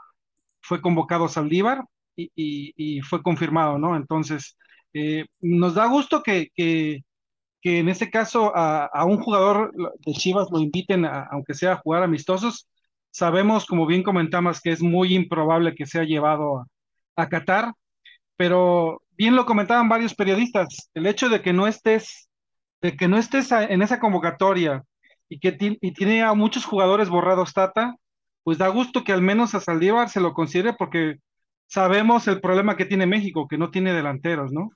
[0.60, 1.84] fue convocado Saldívar
[2.16, 2.30] y,
[2.76, 3.96] y- fue confirmado, ¿no?
[3.96, 4.56] Entonces,
[4.92, 7.04] eh, nos da gusto que, que-
[7.60, 9.72] que en este caso a, a un jugador
[10.06, 12.68] de Chivas lo inviten, a- aunque sea a jugar amistosos.
[13.10, 16.66] Sabemos, como bien comentamos, que es muy improbable que sea llevado a,
[17.16, 17.72] a Qatar,
[18.38, 22.28] pero bien lo comentaban varios periodistas, el hecho de que no estés,
[22.82, 24.84] de que no estés en esa convocatoria
[25.28, 27.96] y que y tiene a muchos jugadores borrados Tata,
[28.44, 31.16] pues da gusto que al menos a Saldívar se lo considere porque
[31.66, 34.70] sabemos el problema que tiene México, que no tiene delanteros, ¿no?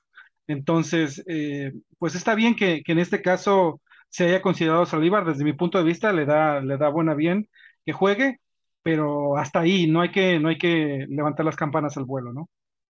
[0.49, 5.45] Entonces, eh, pues está bien que, que en este caso se haya considerado Saldívar, desde
[5.45, 7.49] mi punto de vista le da, le da buena bien
[7.87, 8.41] que juegue,
[8.83, 12.49] pero hasta ahí, no hay que, no hay que levantar las campanas al vuelo, ¿no?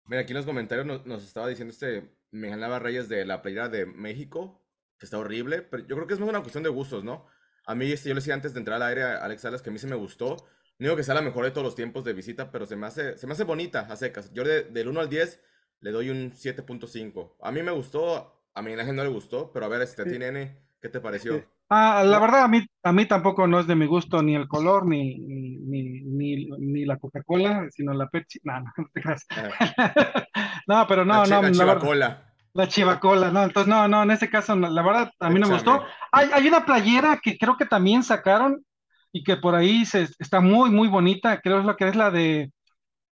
[0.07, 3.41] Mira, aquí en los comentarios nos, nos estaba diciendo este Miguel Nava Reyes de la
[3.41, 4.63] playera de México,
[4.97, 7.27] que está horrible, pero yo creo que es más una cuestión de gustos, ¿no?
[7.65, 9.69] A mí, este, yo le decía antes de entrar al aire a Alex Salas que
[9.69, 10.37] a mí se me gustó.
[10.79, 12.87] No digo que sea la mejor de todos los tiempos de visita, pero se me
[12.87, 14.31] hace, se me hace bonita a secas.
[14.31, 15.41] Yo de- del 1 al 10
[15.81, 17.35] le doy un 7.5.
[17.41, 18.15] A mí me gustó,
[18.53, 21.33] a Ángel no le gustó, pero a ver, este, a ti, nene, ¿qué te pareció?
[21.69, 24.47] Ah, la verdad, a mí, a mí tampoco no es de mi gusto ni el
[24.47, 28.39] color, ni, ni, ni, ni, ni la Coca-Cola, sino la Pepsi.
[28.43, 29.25] No, no, no te creas.
[30.67, 32.23] No, pero no, la, no, la chivacola.
[32.53, 35.47] La chivacola, no, entonces no, no, en este caso, no, la verdad, a mí no
[35.47, 35.83] me gustó.
[36.11, 38.65] Hay, hay una playera que creo que también sacaron
[39.11, 42.11] y que por ahí se, está muy, muy bonita, creo es la que es la
[42.11, 42.51] de,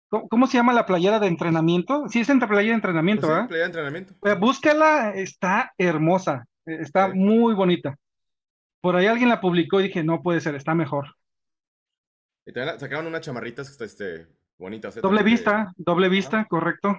[0.09, 2.05] ¿cómo, cómo se llama la playera de entrenamiento?
[2.09, 3.48] Sí, es entre playera de entrenamiento, Pues sí, ¿verdad?
[3.48, 4.14] playera de entrenamiento.
[4.40, 7.18] Búscala, está hermosa, eh, está Sí.
[7.18, 7.96] muy bonita.
[8.83, 11.14] Por ahí alguien la publicó y dije, no puede ser, está mejor.
[12.45, 14.26] Y también la- sacaron unas chamarritas, este,
[14.59, 15.01] Bonitas, ¿eh?
[15.01, 16.97] Doble También de- vista, doble vista, correcto.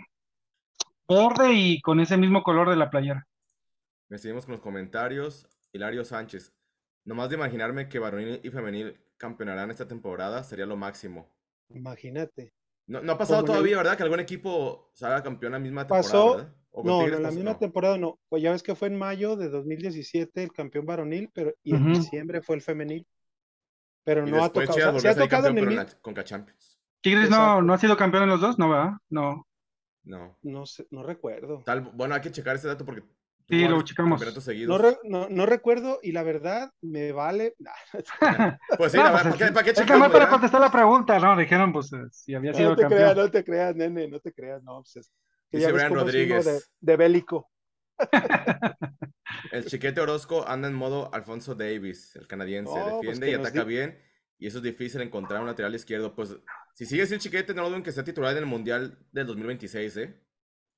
[1.08, 3.28] Verde y con ese mismo color de la playera.
[4.10, 5.46] Me seguimos con los comentarios.
[5.74, 6.54] Hilario Sánchez.
[7.04, 11.28] Nomás de imaginarme que varonil y femenil campeonarán esta temporada sería lo máximo.
[11.70, 12.54] Imagínate.
[12.88, 13.98] No, no ha pasado Como en el- todavía, ¿verdad?
[13.98, 16.56] Que algún equipo salga campeón la misma temporada, Pasó- ¿verdad?
[16.72, 17.36] ¿O con No, no, la pasó?
[17.36, 17.58] misma No.
[17.58, 18.20] temporada no.
[18.30, 21.94] Pues ya ves que fue en mayo de 2017 el campeón varonil, pero y en
[21.94, 23.06] diciembre fue el femenil.
[24.04, 24.74] Pero Y no ha tocado.
[24.74, 26.02] Chivas o sea, volvió sí a ha tocado en campeón, el pero en mi- la
[26.02, 26.80] Conca Champions.
[27.02, 28.92] Tigres no, no ha sido campeón en los dos, ¿no, verdad?
[29.10, 29.48] No.
[30.04, 30.38] No.
[30.42, 31.62] No sé, no recuerdo.
[31.66, 33.04] Tal, bueno, hay que checar ese dato porque
[33.60, 34.22] Sí, lo checamos.
[34.68, 37.56] No, re- no, no recuerdo y la verdad me vale.
[38.78, 40.30] Pues sí, No, la pues verdad, ¿para es- qué, para qué es que checamos, para
[40.30, 41.36] contestar la pregunta, ¿no?
[41.38, 43.02] Dijeron, pues, eh, si había sido No te campeón.
[43.02, 44.82] creas, no te creas, nene, no te creas, no.
[44.82, 45.12] Pues es-
[45.52, 46.72] que Dice Brian uno de, Rodríguez.
[46.80, 47.50] de bélico.
[49.52, 52.74] El chiquete Orozco anda en modo Alfonso Davis, el canadiense.
[52.74, 54.00] No, pues defiende que y ataca di- bien.
[54.40, 56.16] Y eso es difícil encontrar un lateral izquierdo.
[56.16, 56.36] Pues
[56.74, 59.98] si sigue así el chiquete, no duden que sea titular en el Mundial del 2026,
[59.98, 60.23] ¿eh?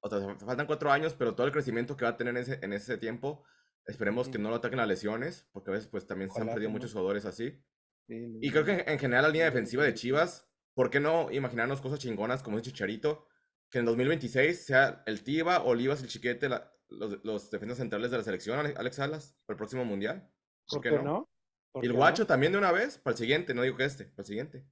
[0.05, 2.41] O sea, fa- faltan cuatro años, pero todo el crecimiento que va a tener en
[2.43, 3.43] ese, en ese tiempo,
[3.87, 6.69] esperemos que no lo ataquen las lesiones, porque a veces pues también se han perdido
[6.69, 7.59] muchos jugadores así.
[8.07, 11.81] Sí, Y creo que en general la línea defensiva de Chivas, ¿por qué no imaginarnos
[11.81, 13.25] cosas chingonas como ese Chicharito?
[13.71, 18.17] Que en 2026 sea el Tiva, Olivas, el Chiquete, la- los, los defensas centrales de
[18.17, 20.29] la selección, Ale- Alex Salas, para el próximo Mundial.
[20.67, 21.27] ¿Por qué no?
[21.71, 22.27] ¿Por Y el qué Guacho no?
[22.27, 24.65] también de una vez, para el siguiente, no digo que este, para el siguiente.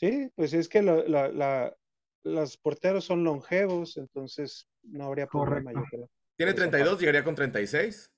[0.00, 1.76] Sí, pues es que la, la, la-
[2.24, 6.08] los porteros son longevos, entonces no habría problema, yo creo.
[6.36, 8.10] Tiene Esa 32, llegaría con 36.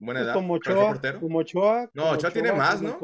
[0.00, 0.34] Buena edad.
[0.34, 1.20] como Ochoa, portero.
[1.20, 1.90] como Ochoa.
[1.94, 2.98] No, como Ochoa tiene más, ¿no?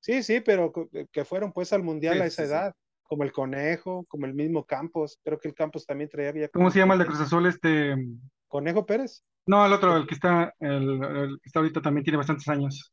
[0.00, 2.52] Sí, sí, pero co- que fueron pues al mundial Sí, a esa sí, sí.
[2.54, 5.18] edad, como el Conejo, como el mismo Campos.
[5.24, 7.18] Creo que el Campos también traía ya ¿Cómo se llama el de 30.
[7.18, 7.46] Cruz Azul?
[7.46, 7.94] Este.
[8.48, 9.24] Conejo Pérez.
[9.46, 12.92] No, el otro, el que está, el, el que está ahorita también tiene bastantes años.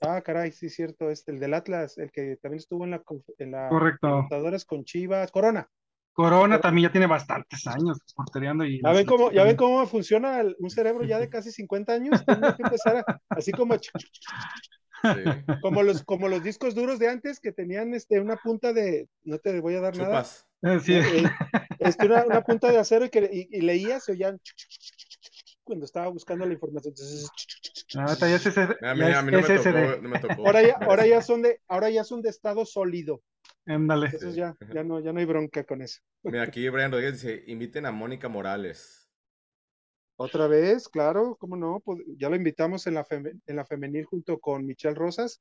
[0.00, 3.02] Ah, caray, sí, cierto, este, el del Atlas, el que también estuvo en la,
[3.38, 4.08] en la Correcto.
[4.08, 5.68] Libertadores con Chivas, Corona.
[6.14, 10.40] Corona también ya tiene bastantes años portereando y ¿Ya ven cómo, ya ven cómo funciona
[10.40, 12.24] el- un cerebro ya de casi 50 años?
[12.24, 13.90] Tengo que empezar a- así como, Sí.
[15.60, 19.38] como los, como los discos duros de antes que tenían este, una punta de, no
[19.38, 20.46] te voy a dar nada, Chupas.
[20.62, 20.94] Eh, sí.
[20.94, 21.24] eh,
[21.80, 24.40] este, una, una punta de acero y, que, y, y leías, se oían
[25.62, 26.94] cuando estaba buscando la información.
[30.38, 33.20] Ahora ya, ahora ya son de, ahora ya son de estado sólido.
[33.66, 34.08] Ándale.
[34.08, 34.36] Eso Sí.
[34.36, 36.00] ya, ya no, ya no hay bronca con eso.
[36.22, 39.10] Mira, aquí Brian Rodríguez dice, inviten a Mónica Morales.
[40.16, 44.04] Otra vez, claro, cómo no, pues, ya lo invitamos en la, feme- en la femenil
[44.04, 45.40] junto con Michelle Rosas.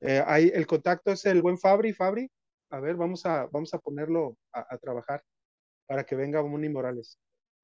[0.00, 2.30] Eh, ahí el contacto es el buen Fabri, Fabri.
[2.70, 5.22] A ver, vamos a, vamos a ponerlo a, a trabajar
[5.86, 7.18] para que venga Moni Morales.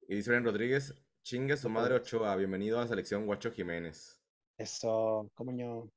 [0.07, 4.19] Y dice Brian Rodríguez, chingue su madre Ochoa, bienvenido a la selección Guacho Jiménez.
[4.57, 5.89] Eso, cómo no.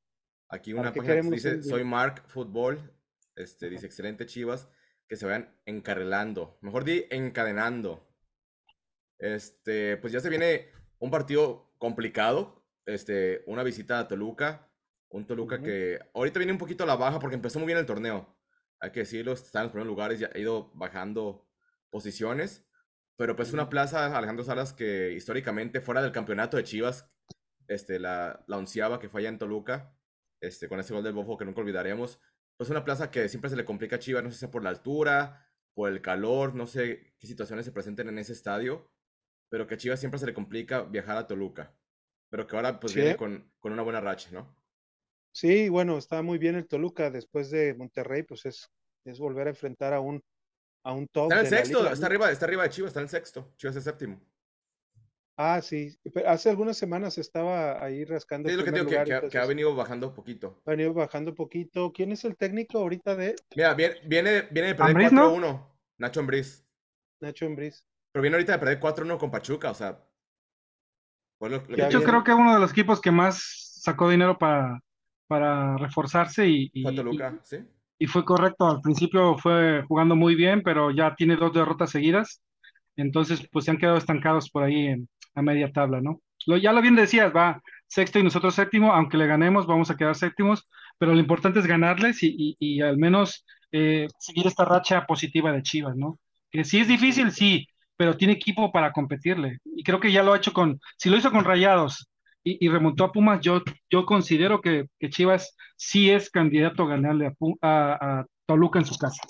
[0.49, 2.81] Aquí ¿Para una página que dice, soy Mark Fútbol,
[3.43, 4.69] este, dice, excelente Chivas,
[5.09, 8.07] que se vayan encarrilando, mejor di, encadenando.
[9.19, 14.71] Este, pues ya se viene un partido complicado, este, una visita a Toluca,
[15.09, 15.65] un Toluca Ujú.
[15.65, 18.39] que ahorita viene un poquito a la baja porque empezó muy bien el torneo,
[18.79, 21.49] hay que decirlo, está en los primeros lugares y ha ido bajando
[21.91, 22.67] posiciones,
[23.17, 23.71] pero pues una Ujú.
[23.71, 27.11] plaza, Alejandro Salas, que históricamente fuera del campeonato de Chivas,
[27.69, 29.95] este, la, la onceava que fue allá en Toluca,
[30.41, 32.19] este, con ese gol del Bofo que nunca olvidaremos,
[32.61, 34.63] pues una plaza que siempre se le complica a Chivas, no sé si sea por
[34.63, 38.93] la altura, por el calor, no sé qué situaciones se presenten en ese estadio,
[39.49, 41.75] pero que a Chivas siempre se le complica viajar a Toluca,
[42.29, 43.01] pero que ahora pues Sí.
[43.01, 44.55] viene con, con una buena racha, ¿no?
[45.33, 48.71] Sí, bueno, está muy bien el Toluca después de Monterrey, pues es,
[49.07, 50.21] es volver a enfrentar a un,
[50.85, 53.05] a un top Está en el sexto, está arriba, está arriba de Chivas, está en
[53.05, 54.21] el sexto, Chivas es séptimo.
[55.43, 58.91] Ah, sí, pero hace algunas semanas estaba ahí rascando Sí, es el lo que digo,
[58.91, 60.63] que, lugar, que ha- que ha entonces venido bajando poquito.
[60.67, 61.93] ha venido bajando un poquito.
[61.93, 65.23] ¿Quién es el técnico ahorita de Mira, viene, viene, viene de perder ¿Ambriz, no?
[65.23, 66.67] 4-1, Nacho Ambriz.
[67.23, 67.85] Nacho Ambriz?
[68.13, 69.99] Pero viene ahorita de perder 4-1 con Pachuca, o sea.
[71.39, 73.41] fue lo- lo que Ya De hecho, creo que uno de los equipos que más
[73.83, 74.79] sacó dinero para,
[75.27, 77.59] para reforzarse y, y- Fue y- Toluca, ¿sí?
[77.99, 78.67] y fue correcto.
[78.69, 82.43] Al principio fue jugando muy bien, pero ya tiene dos derrotas seguidas.
[82.97, 85.09] Entonces, pues se han quedado estancados por ahí en,
[85.41, 86.21] a media tabla, ¿no?
[86.63, 90.15] Ya lo bien decías, va sexto y nosotros séptimo, aunque le ganemos, vamos a quedar
[90.15, 90.69] séptimos,
[90.99, 95.97] pero lo importante es ganarles y, al menos eh, seguir esta racha positiva de Chivas,
[95.97, 96.19] ¿no?
[96.51, 97.67] Que sí es difícil, sí,
[97.97, 99.59] pero tiene equipo para competirle.
[99.65, 102.09] Y creo que ya lo ha hecho con, si lo hizo con Rayados
[102.43, 107.33] y, remontó a Pumas, yo, yo considero que, Chivas sí es candidato a ganarle a,
[107.63, 109.23] a- a Toluca en su casa.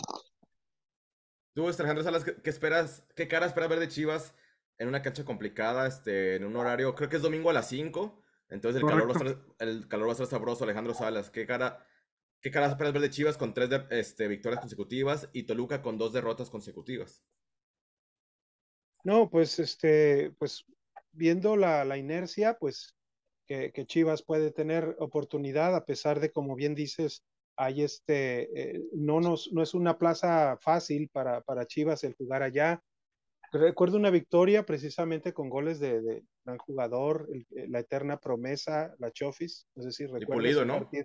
[1.54, 3.04] Tú, Alejandro Salas, ¿qué, qué esperas?
[3.16, 4.34] ¿Qué cara esperas ver de Chivas
[4.80, 8.24] en una cancha complicada, este, en un horario, creo que es domingo a las 5,
[8.48, 11.46] entonces el calor, va a estar, el calor va a estar sabroso, Alejandro Salas, ¿qué
[11.46, 11.86] cara
[12.40, 16.14] ¿Qué caras esperas ver de Chivas con tres este, victorias consecutivas y Toluca con dos
[16.14, 17.22] derrotas consecutivas?
[19.04, 20.64] No, pues este, pues
[21.12, 22.96] viendo la, la inercia, pues
[23.46, 27.24] que, que, Chivas puede tener oportunidad, a pesar de, como bien dices,
[27.56, 32.42] hay este, eh, no, nos, no es una plaza fácil para, para Chivas el jugar
[32.42, 32.82] allá.
[33.52, 39.10] Recuerdo una victoria precisamente con goles de, de gran jugador, el, la eterna promesa, la
[39.10, 40.36] Chofis, no sé si recuerdas.
[40.36, 40.78] Pulido, ¿no?
[40.78, 41.04] Partido,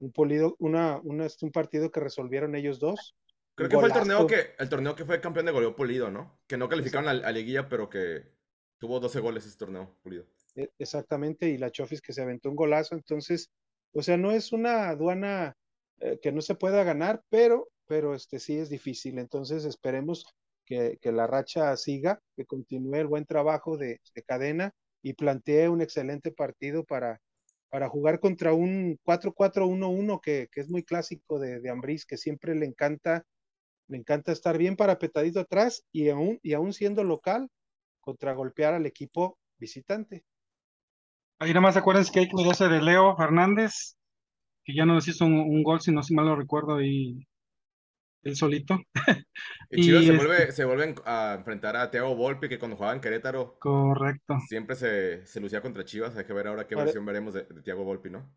[0.00, 3.16] un Pulido, una, una, un partido que resolvieron ellos dos.
[3.54, 6.38] Creo que fue el torneo que, el torneo que fue campeón de goleo Pulido, ¿no?
[6.46, 8.26] Que no calificaron a, a, Liguilla, pero que
[8.78, 10.26] tuvo 12 goles ese torneo Pulido.
[10.54, 13.50] E, exactamente, y la Chofis que se aventó un golazo, entonces,
[13.92, 15.56] o sea, no es una aduana
[16.00, 20.26] eh, que no se pueda ganar, pero, pero este sí es difícil, entonces esperemos
[20.66, 25.68] que, que, la racha siga, que continúe el buen trabajo de, de cadena y plantee
[25.68, 27.20] un excelente partido para,
[27.70, 32.54] para jugar contra un 4-4-1-1 que, que, es muy clásico de, de Ambriz, que siempre
[32.54, 33.24] le encanta,
[33.88, 37.48] le encanta estar bien parapetadito atrás y aún, y aún siendo local,
[38.00, 40.24] contragolpear al equipo visitante.
[41.38, 43.96] Ahí nada más acuérdense que hay que de Leo Fernández,
[44.64, 47.26] que ya no nos hizo un, un gol, si no si mal lo recuerdo, y
[48.22, 48.78] él solito.
[49.68, 50.26] Y Chivas y se, este...
[50.26, 53.58] vuelve, se vuelven a enfrentar a Thiago Volpi, que cuando jugaba en Querétaro.
[53.58, 54.38] Correcto.
[54.48, 56.16] Siempre se, se lucía contra Chivas.
[56.16, 56.86] Hay que ver ahora qué Pare...
[56.86, 58.32] versión veremos de, de Thiago Volpi, ¿no?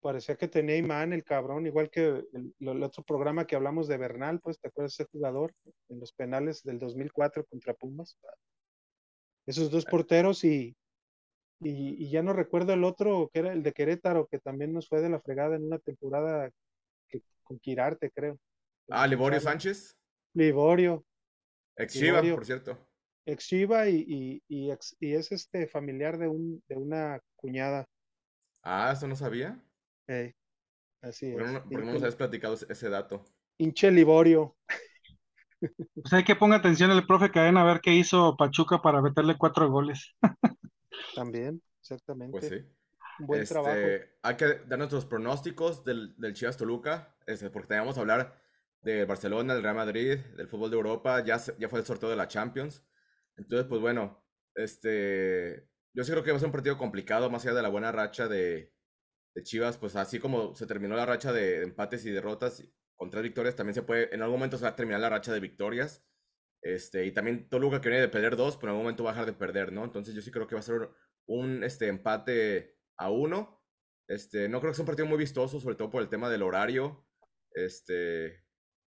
[0.00, 3.98] Parecía que tenía imán el cabrón, igual que el, el, otro programa que hablamos de
[3.98, 5.54] Bernal, pues, ¿te acuerdas de ese jugador
[5.90, 8.18] en los penales del 2004 contra Pumas?
[9.46, 10.74] Esos dos porteros y,
[11.60, 14.88] y, y, ya no recuerdo el otro, que era el de Querétaro, que también nos
[14.88, 16.50] fue de la fregada en una temporada
[17.08, 18.38] que, con Quirarte, creo.
[18.90, 19.96] Ah, Liborio Sánchez.
[20.34, 21.04] Liborio.
[21.76, 22.88] Ex Chiva, Liborio, por cierto.
[23.26, 27.86] Ex Chiva y, y, y, ex, y, es este familiar de, un, de una cuñada.
[28.62, 29.60] Ah, eso no sabía.
[30.06, 30.34] Hey,
[31.00, 31.52] así ¿Por es.
[31.52, 33.24] No, ¿Por qué no nos habías platicado ese dato?
[33.58, 34.56] Hinche Liborio.
[35.94, 39.38] Pues hay que ponga atención el profe Cadena a ver qué hizo Pachuca para meterle
[39.38, 40.14] cuatro goles.
[41.14, 42.38] También, exactamente.
[42.40, 42.66] Pues sí.
[43.20, 43.78] Un buen este, trabajo.
[44.22, 48.41] Hay que dar nuestros pronósticos del, del Chivas Toluca, este, porque teníamos que hablar
[48.82, 52.16] de Barcelona, del Real Madrid, del fútbol de Europa, ya, ya fue el sorteo de
[52.16, 52.84] la Champions.
[53.36, 54.24] Entonces, pues bueno,
[54.54, 57.68] este, yo sí creo que va a ser un partido complicado, más allá de la
[57.68, 58.72] buena racha de,
[59.34, 62.64] de Chivas, pues así como se terminó la racha de empates y derrotas
[62.96, 65.32] con tres victorias, también se puede, en algún momento se va a terminar la racha
[65.32, 66.04] de victorias.
[66.62, 69.14] Este, y también Toluca que viene de perder dos, pero en algún momento va a
[69.14, 69.84] dejar de perder, ¿no?
[69.84, 70.90] Entonces yo sí creo que va a ser
[71.26, 73.60] un este, empate a uno.
[74.08, 76.42] Este, no creo que sea un partido muy vistoso, sobre todo por el tema del
[76.42, 77.04] horario.
[77.52, 78.44] Este,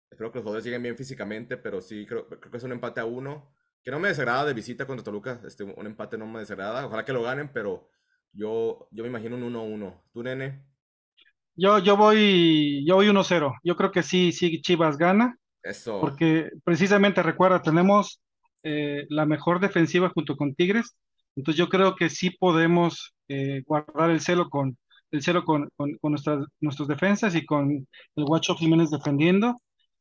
[0.10, 3.02] espero que los jugadores lleguen bien físicamente, pero sí creo, creo, que es un empate
[3.02, 3.52] a uno.
[3.84, 5.40] Que no me desagrada de visita contra Toluca.
[5.46, 6.88] Este, un empate no me desagrada.
[6.88, 7.88] Ojalá que lo ganen, pero
[8.34, 10.02] yo, yo me imagino un 1-1.
[10.12, 10.64] ¿Tú, nene?
[11.56, 13.54] Yo, yo voy, yo voy 1-0.
[13.64, 15.38] Yo creo que sí, sí, Chivas gana.
[15.62, 16.00] Eso.
[16.02, 18.22] Porque precisamente recuerda, tenemos
[18.64, 20.96] eh, la mejor defensiva junto con Tigres.
[21.36, 24.78] Entonces yo creo que sí podemos eh, guardar el celo con
[25.12, 29.56] el celo con, con, con nuestras, nuestras defensas y con el Guacho Jiménez defendiendo.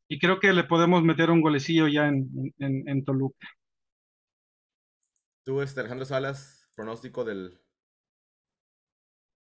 [0.07, 3.47] Y creo que le podemos meter un golecillo ya en, en, en Toluca.
[5.43, 7.59] Tú, este, Alejandro Salas, pronóstico del,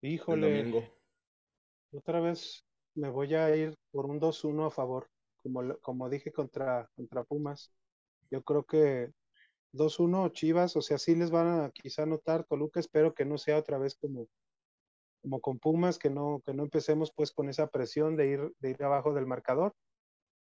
[0.01, 0.47] Híjole.
[0.47, 0.87] del domingo.
[1.91, 6.89] Otra vez me voy a ir por un 2-1 a favor, como, como dije contra,
[6.95, 7.71] contra Pumas.
[8.31, 9.11] Yo creo que
[9.73, 13.57] 2-1 Chivas, o sea, sí les van a quizá notar Toluca, espero que no sea
[13.57, 14.27] otra vez como,
[15.21, 18.71] como con Pumas, que no, que no empecemos pues con esa presión de ir, de
[18.71, 19.73] ir abajo del marcador,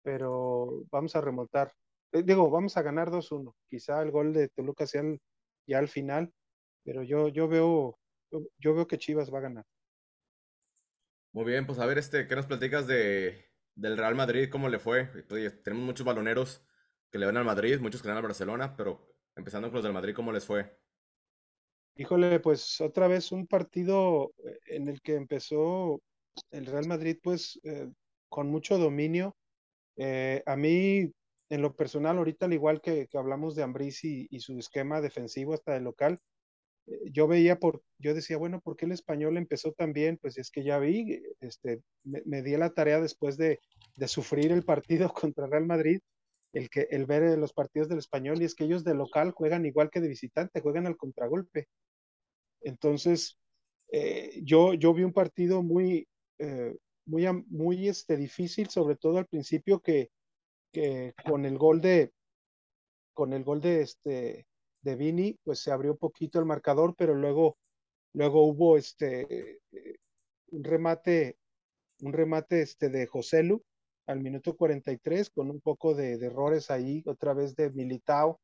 [0.02, 1.72] pero vamos a remontar.
[2.12, 3.54] Eh, digo, vamos a ganar 2-1.
[3.68, 5.20] Quizá el gol de Toluca sea el,
[5.66, 6.32] ya al final,
[6.84, 7.98] pero yo, yo veo,
[8.30, 9.64] yo, yo, veo que Chivas va a ganar.
[11.32, 14.50] Muy bien, pues a ver, este, ¿qué nos platicas de, del Real Madrid?
[14.50, 15.06] ¿Cómo le fue?
[15.28, 16.62] Pues, tenemos muchos baloneros
[17.10, 19.84] que le van al Madrid, muchos que le van al Barcelona, pero empezando con los
[19.84, 20.78] del Madrid, ¿cómo les fue?
[21.96, 26.00] Híjole, pues otra vez un partido eh, en el que empezó
[26.50, 27.90] el Real Madrid, pues eh,
[28.28, 29.36] con mucho dominio.
[29.96, 31.12] Eh, a mí,
[31.48, 35.76] en lo personal, ahorita al igual que, hablamos de Ambriz y, su esquema defensivo hasta
[35.76, 36.18] el local,
[36.86, 40.18] eh, yo veía por, yo decía, bueno, ¿por qué el español empezó tan bien?
[40.20, 43.60] Pues es que ya vi, este, me, di la tarea después de,
[43.96, 46.00] de sufrir el partido contra Real Madrid,
[46.52, 49.64] el, que, el ver los partidos del español y es que ellos de local juegan
[49.66, 51.68] igual que de visitante, juegan al contragolpe.
[52.62, 53.38] Entonces,
[53.90, 56.74] eh, yo, vi un partido muy, eh,
[57.04, 60.10] muy, muy este, difícil, sobre todo al principio que,
[60.72, 62.12] que con el gol de,
[63.12, 64.46] con el gol de este,
[64.82, 67.56] de Vini, pues se abrió un poquito el marcador, pero luego,
[68.12, 69.60] luego hubo este,
[70.50, 71.36] un remate
[72.02, 73.62] un remate este de Joselu
[74.06, 78.40] al minuto 43 con un poco de, errores ahí, otra vez de Militao,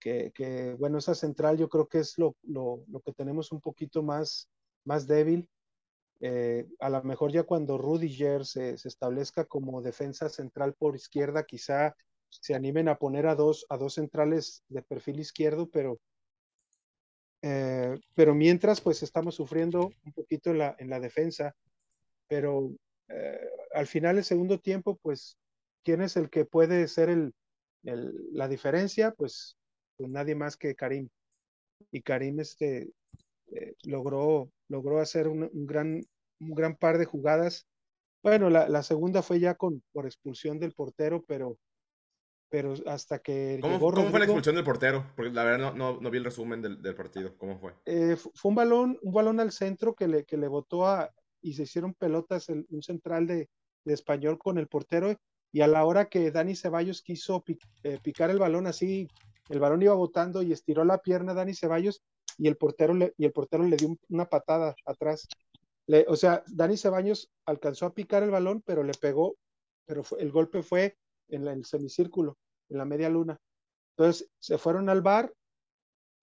[0.00, 3.60] que, que, bueno, esa central yo creo que es lo, lo, lo que tenemos un
[3.60, 4.48] poquito más,
[4.84, 5.48] más débil.
[6.20, 11.44] Eh, a lo mejor ya cuando Rudiger se, se, establezca como defensa central por izquierda,
[11.44, 11.94] quizá
[12.28, 16.00] se animen a poner a dos, a dos centrales de perfil izquierdo, pero,
[17.42, 21.54] eh, pero mientras pues estamos sufriendo un poquito en la, en la defensa,
[22.28, 22.70] pero
[23.08, 25.36] eh, al final el segundo tiempo, pues,
[25.84, 27.34] ¿quién es el que puede ser el,
[27.84, 29.12] el, la diferencia?
[29.12, 29.56] Pues,
[29.96, 31.08] pues, nadie más que Karim.
[31.92, 32.90] Y Karim este,
[33.84, 36.02] logró, logró hacer un, un, gran,
[36.40, 37.66] un gran par de jugadas.
[38.22, 41.58] Bueno, la, la, segunda fue ya con, por expulsión del portero, pero,
[42.48, 45.06] pero hasta que ¿Cómo, llegó ¿cómo fue la expulsión del portero?
[45.14, 47.36] Porque la verdad no, no, no vi el resumen del, del partido.
[47.38, 47.74] ¿Cómo fue?
[47.84, 51.52] Eh, fue un balón, un balón al centro que le, que le botó a, y
[51.54, 53.48] se hicieron pelotas el, un central de,
[53.84, 55.14] de, español con el portero
[55.52, 57.44] y a la hora que Dani Ceballos quiso
[57.82, 59.08] eh, picar el balón así,
[59.48, 62.02] el balón iba botando y estiró la pierna Dani Ceballos
[62.38, 65.28] y el portero le, y el portero le dio una patada atrás.
[65.86, 69.36] Le, o sea, Dani Ceballos alcanzó a picar el balón, pero le pegó,
[69.86, 70.96] pero el golpe fue
[71.28, 72.36] en, en, el semicírculo,
[72.68, 73.38] en la media luna.
[73.96, 75.32] Entonces se fueron al bar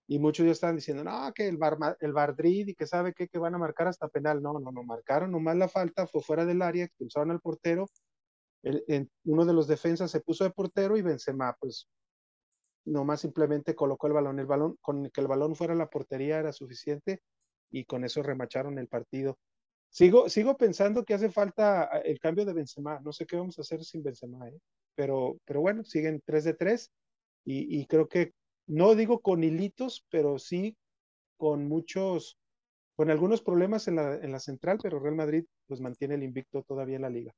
[0.08, 3.28] y muchos ya estaban diciendo, no, que el, bar, el Bardrid y que sabe qué,
[3.28, 4.42] que van a marcar hasta penal.
[4.42, 7.88] No, no, no, marcaron nomás la falta, fue fuera del área, expulsaron al portero.
[8.64, 11.88] El, el, uno de los defensas se puso de portero y Benzema, pues,
[12.86, 14.40] nomás simplemente colocó el balón.
[14.40, 17.22] El balón, con que el balón fuera la portería era suficiente
[17.72, 19.38] y con eso remacharon el partido.
[19.90, 23.00] Sigo, sigo pensando que hace falta el cambio de Benzema.
[23.02, 24.60] No sé qué vamos a hacer sin Benzema, ¿eh?
[24.96, 26.92] pero, pero bueno, siguen 3 de 3
[27.46, 28.34] y, y creo que
[28.68, 30.76] no digo con hilitos, pero sí
[31.38, 32.38] con muchos,
[32.96, 36.64] con algunos problemas en la, en la central, pero Real Madrid pues mantiene el invicto
[36.64, 37.34] todavía en la liga.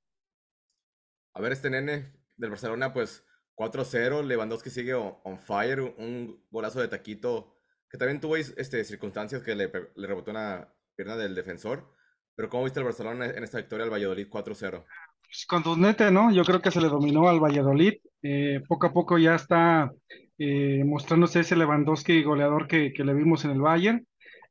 [1.34, 3.26] A ver, este nene del Barcelona, pues
[3.56, 7.56] 4-0, Lewandowski sigue on fire, un golazo de taquito,
[7.90, 11.90] que también tuvo este, circunstancias que le, le rebotó una pierna del defensor,
[12.36, 14.84] pero ¿cómo viste el Barcelona en esta victoria al Valladolid 4-0?
[15.24, 16.32] Pues contundente, ¿no?
[16.32, 19.92] Yo creo que se le dominó al Valladolid, eh, poco a poco ya está
[20.38, 24.06] eh, mostrándose ese Lewandowski goleador que, que, le vimos en el Bayern.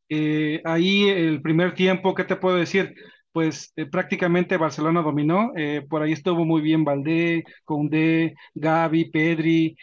[0.08, 2.94] Eh, ahí el primer tiempo, ¿qué te puedo decir?
[3.34, 5.52] Pues eh, prácticamente Barcelona dominó,
[5.90, 9.76] por ahí estuvo muy bien Valdé, Koundé, Gaby, Pedri,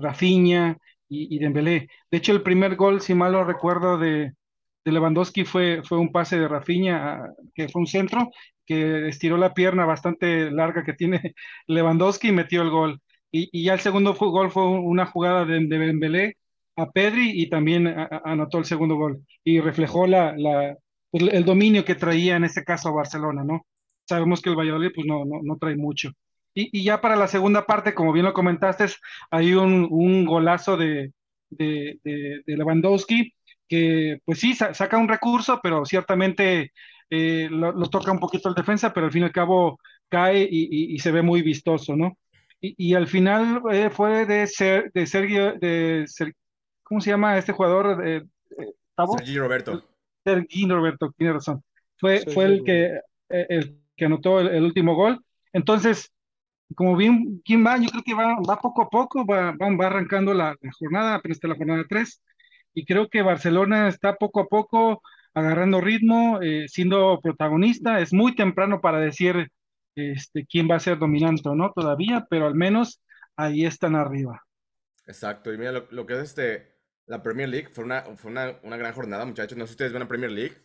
[0.00, 0.76] Rafinha
[1.08, 1.88] y, y, Dembélé.
[2.10, 4.32] De hecho, el primer gol, si mal lo recuerdo, de,
[4.84, 7.22] de Lewandowski fue, fue un pase de Rafinha,
[7.54, 8.30] que fue un centro,
[8.66, 11.34] que estiró la pierna bastante larga que tiene
[11.66, 13.00] Lewandowski y metió el gol.
[13.30, 16.36] Y, y, ya el segundo gol fue una jugada de, de Dembélé
[16.76, 17.86] a Pedri y también
[18.24, 20.34] anotó el segundo gol y reflejó la,
[21.12, 23.66] pues, el dominio que traía en este caso Barcelona, ¿no?
[24.08, 26.10] Sabemos que el Valladolid pues no, no, no trae mucho.
[26.54, 28.86] Y, y, ya para la segunda parte, como bien lo comentaste,
[29.30, 31.12] hay un, un golazo de,
[31.50, 33.34] de, de, de, Lewandowski
[33.68, 36.72] que pues sí, sa saca un recurso, pero ciertamente
[37.10, 40.42] eh, lo, lo, toca un poquito el defensa, pero al fin y al cabo cae
[40.50, 42.18] y, y se ve muy vistoso, ¿no?
[42.60, 46.34] Y, y, al final eh, fue de ser de Sergio de ser,
[46.82, 47.96] ¿cómo se llama este jugador?
[47.96, 48.72] de eh,
[49.18, 49.91] Sergi Roberto.
[50.24, 51.62] Sergi Roberto, tiene razón.
[51.98, 55.24] Fue, sí, fue el que eh, el que anotó el, el, último gol.
[55.52, 56.12] Entonces,
[56.74, 57.76] como bien, ¿quién va?
[57.78, 61.14] Yo creo que va, va poco a poco, va, va, va arrancando la, la, jornada,
[61.14, 62.22] apenas está la jornada 3,
[62.74, 65.02] y creo que Barcelona está poco a poco
[65.34, 68.00] agarrando ritmo, eh, siendo protagonista.
[68.00, 69.48] Es muy temprano para decir
[69.94, 73.02] este, quién va a ser dominante o no todavía, pero al menos
[73.36, 74.42] ahí están arriba.
[75.06, 76.71] Exacto, y mira, lo, lo que es este,
[77.06, 79.56] la Premier League fue, una, fue una, una, gran jornada, muchachos.
[79.58, 80.56] No sé si ustedes ven la Premier League.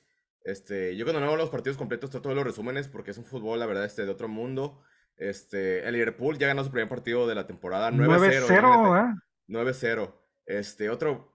[0.43, 3.25] Este, yo cuando no veo los partidos completos trato de los resúmenes porque es un
[3.25, 4.81] fútbol, la verdad, este, de otro mundo.
[5.17, 9.21] Este, el Liverpool ya ganó su primer partido de la temporada 9-0.
[9.47, 10.15] 9-0.
[10.45, 11.33] Este, otro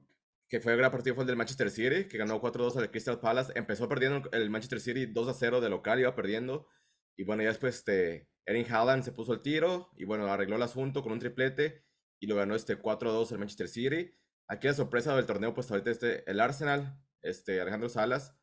[0.52, 3.18] que fue el gran partido fue el del Manchester City, que ganó 4-2 al Crystal
[3.18, 3.52] Palace.
[3.56, 6.68] Empezó perdiendo el Manchester City 2-0 de local, iba perdiendo.
[7.16, 10.62] Y bueno, ya después este, Erin Haaland se puso el tiro y bueno, arregló el
[10.62, 11.84] asunto con un triplete
[12.20, 14.14] y lo ganó este 4-2 el Manchester City.
[14.48, 18.36] Aquí la sorpresa del torneo, pues ahorita este, el Arsenal, este, Alejandro Salas,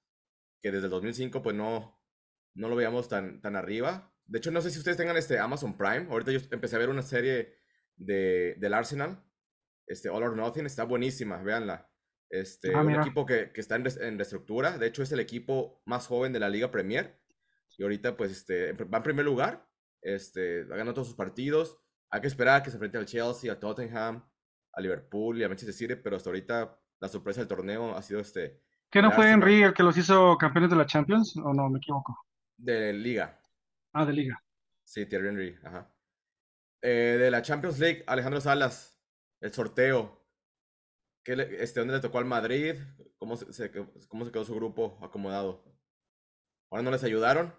[0.62, 2.02] que desde el 2005 pues no,
[2.56, 4.14] no lo veíamos tan, tan arriba.
[4.26, 6.08] De hecho, no sé si ustedes tengan este Amazon Prime.
[6.10, 7.56] Ahorita yo empecé a ver una serie
[7.95, 9.24] de, del Arsenal,
[9.88, 11.89] este All or Nothing, está buenísima, véanla.
[12.30, 14.78] Este, ah, un equipo que, que está en, en reestructura.
[14.78, 17.20] De hecho, es el equipo más joven de la Liga Premier
[17.80, 19.66] y ahorita pues este, va en primer lugar,
[20.02, 21.80] este, ha ganado todos sus partidos,
[22.10, 24.30] hay que esperar a que se enfrente al Chelsea, al Tottenham,
[24.80, 28.19] a Liverpool y a Manchester City, pero hasta ahorita la sorpresa del torneo ha sido
[28.21, 28.61] este...
[28.89, 31.77] ¿Que no fue Henry el que los hizo campeones de la Champions o no, me
[31.77, 32.17] equivoco?
[32.57, 33.39] De Liga.
[33.93, 34.43] Ah, de liga.
[34.84, 35.93] Sí, Thierry Henry, ajá.
[36.82, 38.99] Eh, de la Champions League, Alejandro Salas,
[39.41, 40.25] el sorteo.
[41.23, 42.75] ¿Qué le- este, ¿Dónde le tocó al Madrid?
[43.17, 43.71] ¿Cómo se, se-
[44.07, 45.63] cómo se quedó su grupo acomodado?
[46.71, 47.53] ¿Ahora no les ayudaron?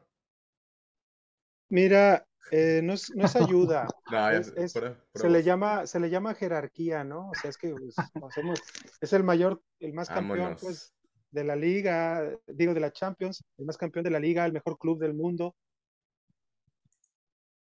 [1.69, 4.73] Mira, eh, no es, no es ayuda, No, Es- es-
[5.15, 7.31] se le llama, se le llama jerarquía, ¿no?
[7.31, 8.61] O sea, es que pues, hacemos-
[9.01, 10.95] es el mayor, el más campeón, pues,
[11.31, 14.79] de la liga, digo, de la Champions, el más campeón de la liga, el mejor
[14.79, 15.55] club del mundo.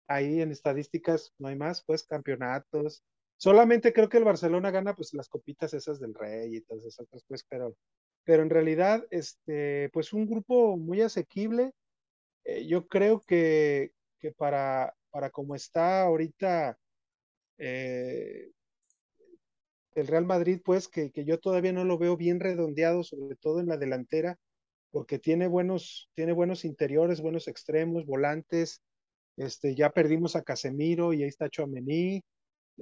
[0.08, 3.04] Ahí en estadísticas no hay más, pues, campeonatos.
[3.36, 7.00] Solamente creo que el Barcelona gana, pues, las copitas esas del Rey y todas esas
[7.06, 7.76] otras, pues, pero,
[8.24, 11.72] pero en realidad, este, pues, un grupo muy asequible.
[12.44, 16.78] Eh, yo creo que, que para, para como está ahorita
[17.58, 18.50] eh,
[19.94, 23.60] el Real Madrid, pues que, que, yo todavía no lo veo bien redondeado, sobre todo
[23.60, 24.38] en la delantera,
[24.90, 28.82] porque tiene buenos, tiene buenos interiores, buenos extremos, volantes.
[29.36, 32.22] Este, ya perdimos a Casemiro y ahí está Chouameni.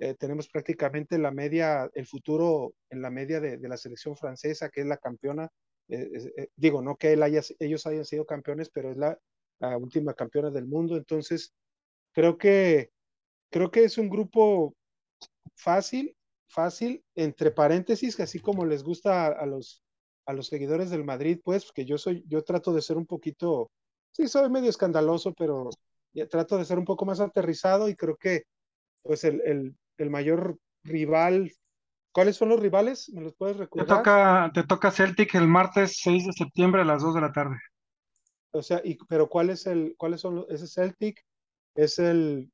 [0.01, 4.69] Eh, tenemos prácticamente la media, el futuro en la media de, de la selección francesa,
[4.69, 5.49] que es la campeona.
[5.89, 9.19] Eh, digo, no que haya, ellos hayan sido campeones, pero es la,
[9.61, 10.97] la última campeona del mundo.
[10.97, 11.53] Entonces,
[12.13, 12.91] creo que,
[13.51, 14.75] creo que es un grupo
[15.55, 16.15] fácil,
[16.49, 19.83] fácil, entre paréntesis, así como les gusta a, a, los,
[20.27, 23.71] a los seguidores del Madrid, pues, que yo soy, yo trato de ser un poquito,
[24.13, 25.71] sí, soy medio escandaloso, pero
[26.31, 28.45] trato de ser un poco más aterrizado y creo que,
[29.03, 31.53] pues, el, el, el mayor rival,
[32.13, 33.11] ¿cuáles son los rivales?
[33.11, 33.87] ¿Me los puedes recordar?
[33.87, 37.33] Te toca, te toca Celtic el martes 6 de septiembre a las 2 de la
[37.33, 37.57] tarde.
[38.53, 41.25] O sea, y, pero ¿cuál es el, cuáles son los, ese Celtic?
[41.75, 42.51] Es el,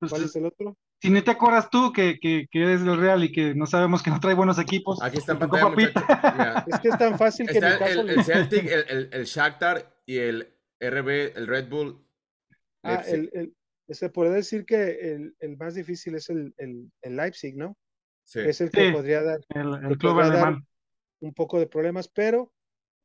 [0.00, 0.76] Pues, ¿cuál es el otro?
[1.00, 4.02] Si ni te acuerdas tú que, que, que eres del Real y que no sabemos
[4.02, 5.00] que no trae buenos equipos.
[5.02, 5.68] Aquí está en pantalla.
[5.76, 5.92] Mira,
[6.66, 10.00] Es que es tan fácil que está caso el, el Celtic, el, el, el Shakhtar
[10.06, 12.02] y el RB, el Red Bull.
[12.82, 13.54] Ah, el, el,
[13.94, 17.76] se puede decir que el, el más difícil es el, el, el Leipzig, ¿no?
[18.24, 18.40] Sí.
[18.40, 18.92] Es el que Sí.
[18.92, 20.66] podría dar El, club podría dar alemán.
[21.20, 22.52] un poco de problemas, pero,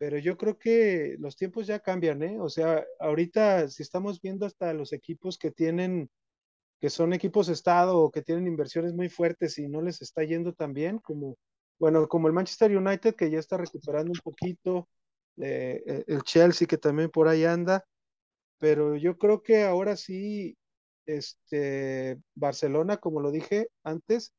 [0.01, 2.39] pero yo creo que los tiempos ya cambian, ¿eh?
[2.39, 6.09] O sea, ahorita si estamos viendo hasta los equipos que tienen,
[6.79, 10.53] que son equipos estado o que tienen inversiones muy fuertes y no les está yendo
[10.53, 11.37] tan bien, como,
[11.77, 14.89] bueno, como el Manchester United que ya está recuperando un poquito,
[15.37, 17.85] eh, el Chelsea que también por ahí anda,
[18.57, 20.57] pero yo creo que ahora sí,
[21.05, 24.33] este, Barcelona, como lo dije antes,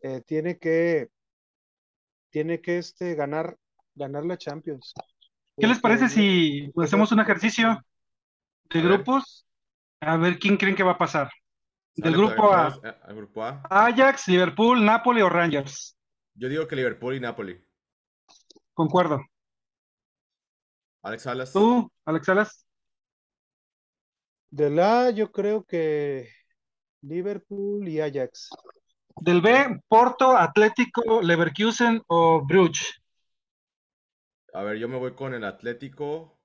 [0.00, 1.10] eh, tiene que,
[2.30, 3.58] tiene que este, ganar,
[3.94, 4.92] ganar la Champions.
[5.56, 7.84] ¿Qué les Porque parece si hacemos no- un ejercicio
[8.70, 8.92] de A ver.
[8.92, 9.46] grupos?
[10.00, 11.30] A ver quién creen que va a pasar.
[11.96, 13.62] Del grupo A, pues, eh, grupo A.
[13.70, 15.96] Ajax, Liverpool, Napoli o Rangers.
[16.34, 17.64] Yo digo que Liverpool y Napoli.
[18.72, 19.20] Concuerdo.
[21.02, 21.52] Alex Salas.
[21.52, 22.66] ¿Tú, Alex Salas?
[24.50, 26.28] De la, yo creo que
[27.02, 28.50] Liverpool y Ajax.
[29.20, 33.00] Del B, Porto, Atlético, Leverkusen o Bruges.
[34.54, 36.38] A ver, yo me voy con el Atlético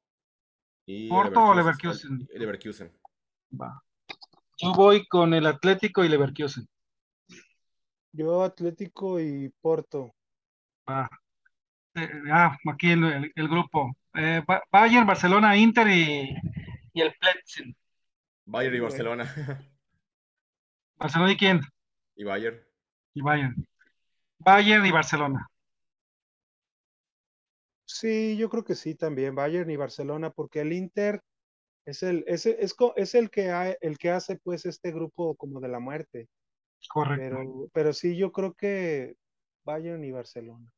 [0.85, 2.17] y ¿Porto o Leverkusen.
[2.17, 2.27] Leverkusen?
[2.33, 2.99] el- Leverkusen.
[3.61, 3.83] Va.
[4.57, 6.67] Yo voy con el Atlético y Leverkusen.
[8.11, 10.13] Yo Atlético y Porto.
[10.89, 11.07] Va.
[11.93, 13.95] Eh, ah, aquí el, el- el grupo.
[14.15, 16.35] Eh, Ba- Bayern, Barcelona, Inter y,
[16.93, 17.75] y el Pletzen.
[18.45, 18.79] Bayern y.
[18.79, 19.35] Barcelona.
[20.97, 21.61] ¿Barcelona y quién?
[22.15, 22.59] y Bayern.
[23.13, 23.67] Y Bayern.
[24.39, 25.48] Bayern y Barcelona.
[27.91, 31.21] Sí, yo creo que sí también, Bayern y Barcelona, porque el Inter
[31.85, 35.59] es el, es, es, es el que ha- el que hace pues este grupo como
[35.61, 36.29] de la muerte.
[36.87, 37.37] Correcto.
[37.37, 39.15] Pero, pero sí, yo creo que
[39.65, 40.71] Bayern y Barcelona.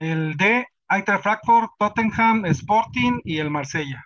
[0.00, 4.02] El D, Eintracht Frankfurt, Tottenham, Sporting y el Marsella.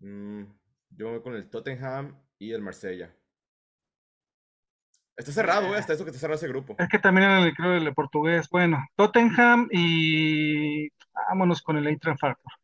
[0.00, 0.44] Mm,
[0.90, 3.14] yo me voy con el Tottenham y el Marsella.
[5.16, 6.76] Está cerrado, güey, hasta eso que está cerrado ese grupo.
[6.78, 8.48] Es que también el, creo el portugués.
[8.50, 10.88] Bueno, Tottenham y
[11.28, 12.54] vámonos con el Eintracht Frankfurt.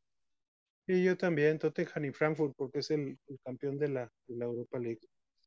[0.87, 4.45] Y yo también, Tottenham y Frankfurt, porque es el, el campeón de la, de la
[4.45, 5.01] Europa League.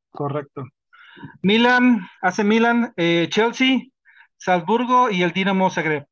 [0.10, 0.64] Correcto.
[1.44, 3.82] Milan, hace Milan, eh, Chelsea,
[4.38, 6.08] Salzburgo y el Dinamo Zagreb.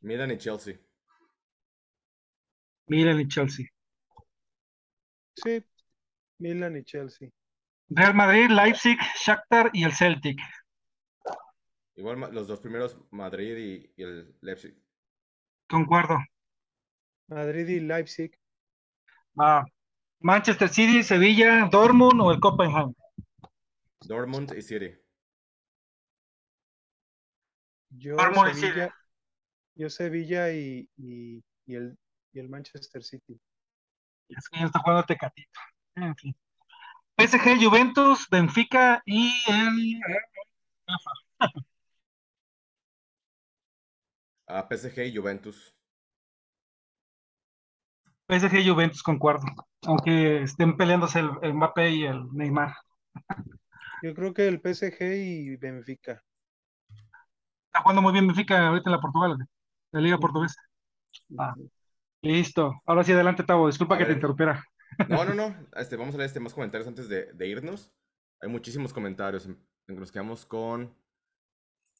[0.00, 0.78] Milan y Chelsea.
[2.86, 3.66] Milan y Chelsea.
[5.36, 5.64] Sí,
[6.38, 7.30] Milan y Chelsea.
[7.88, 10.38] Real Madrid, Leipzig, Shakhtar y el Celtic.
[11.96, 14.74] Igual los dos primeros, Madrid y, y el Leipzig.
[15.68, 16.18] Concuerdo.
[17.28, 18.36] Madrid y Leipzig.
[19.40, 19.64] Va.
[20.20, 22.96] Manchester City, Sevilla, Dortmund o el Copenhagen.
[24.00, 24.94] Dortmund y City.
[27.90, 28.94] Yo Dortmund y Sevilla,
[29.76, 31.96] yo Sevilla y, y, y el,
[32.32, 33.40] y el Manchester City.
[34.28, 35.60] Es que ya está jugando Tecatito.
[35.96, 36.36] En fin.
[37.18, 40.00] PSG, Juventus, Benfica y el...
[44.46, 45.74] A PSG y Juventus.
[48.28, 49.46] PSG y Juventus, concuerdo.
[49.82, 52.72] Aunque estén peleándose el, el Mbappé y el Neymar.
[54.02, 56.22] Yo creo que el PSG y Benfica.
[57.66, 59.36] Está jugando muy bien Benfica ahorita en la Portugal,
[59.92, 60.60] la Liga Portuguesa.
[61.38, 61.54] Ah,
[62.22, 62.74] listo.
[62.86, 63.66] Ahora sí, adelante, Tavo.
[63.68, 64.64] Disculpa A que te interrumpiera.
[65.08, 65.56] No, no, no.
[65.76, 67.92] Este, vamos a leer este, más comentarios antes de, de irnos.
[68.40, 69.46] Hay muchísimos comentarios.
[69.46, 69.52] En,
[69.86, 70.94] en que nos quedamos con.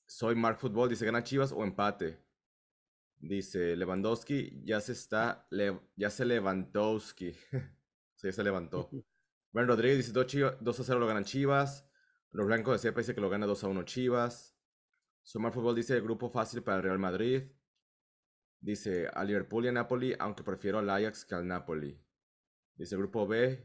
[0.06, 0.88] Soy Mark Football.
[0.88, 2.18] Dice: ¿Gana Chivas o empate?
[3.18, 4.62] Dice Lewandowski.
[4.64, 5.46] Ya se está.
[5.50, 7.32] le- ya se Lewandowski.
[8.16, 8.90] sí, ya se levantó.
[9.52, 11.88] Ben Rodríguez dice: 2, Chiva- 2 a 0 lo ganan Chivas.
[12.32, 14.56] Los blancos de Cepa dice que lo gana 2 a 1 Chivas.
[15.22, 17.44] Soy Mark Football dice: grupo fácil para el Real Madrid.
[18.60, 22.03] Dice: a Liverpool y a Napoli, aunque prefiero al Ajax que al Napoli.
[22.76, 23.62] Dice grupo B,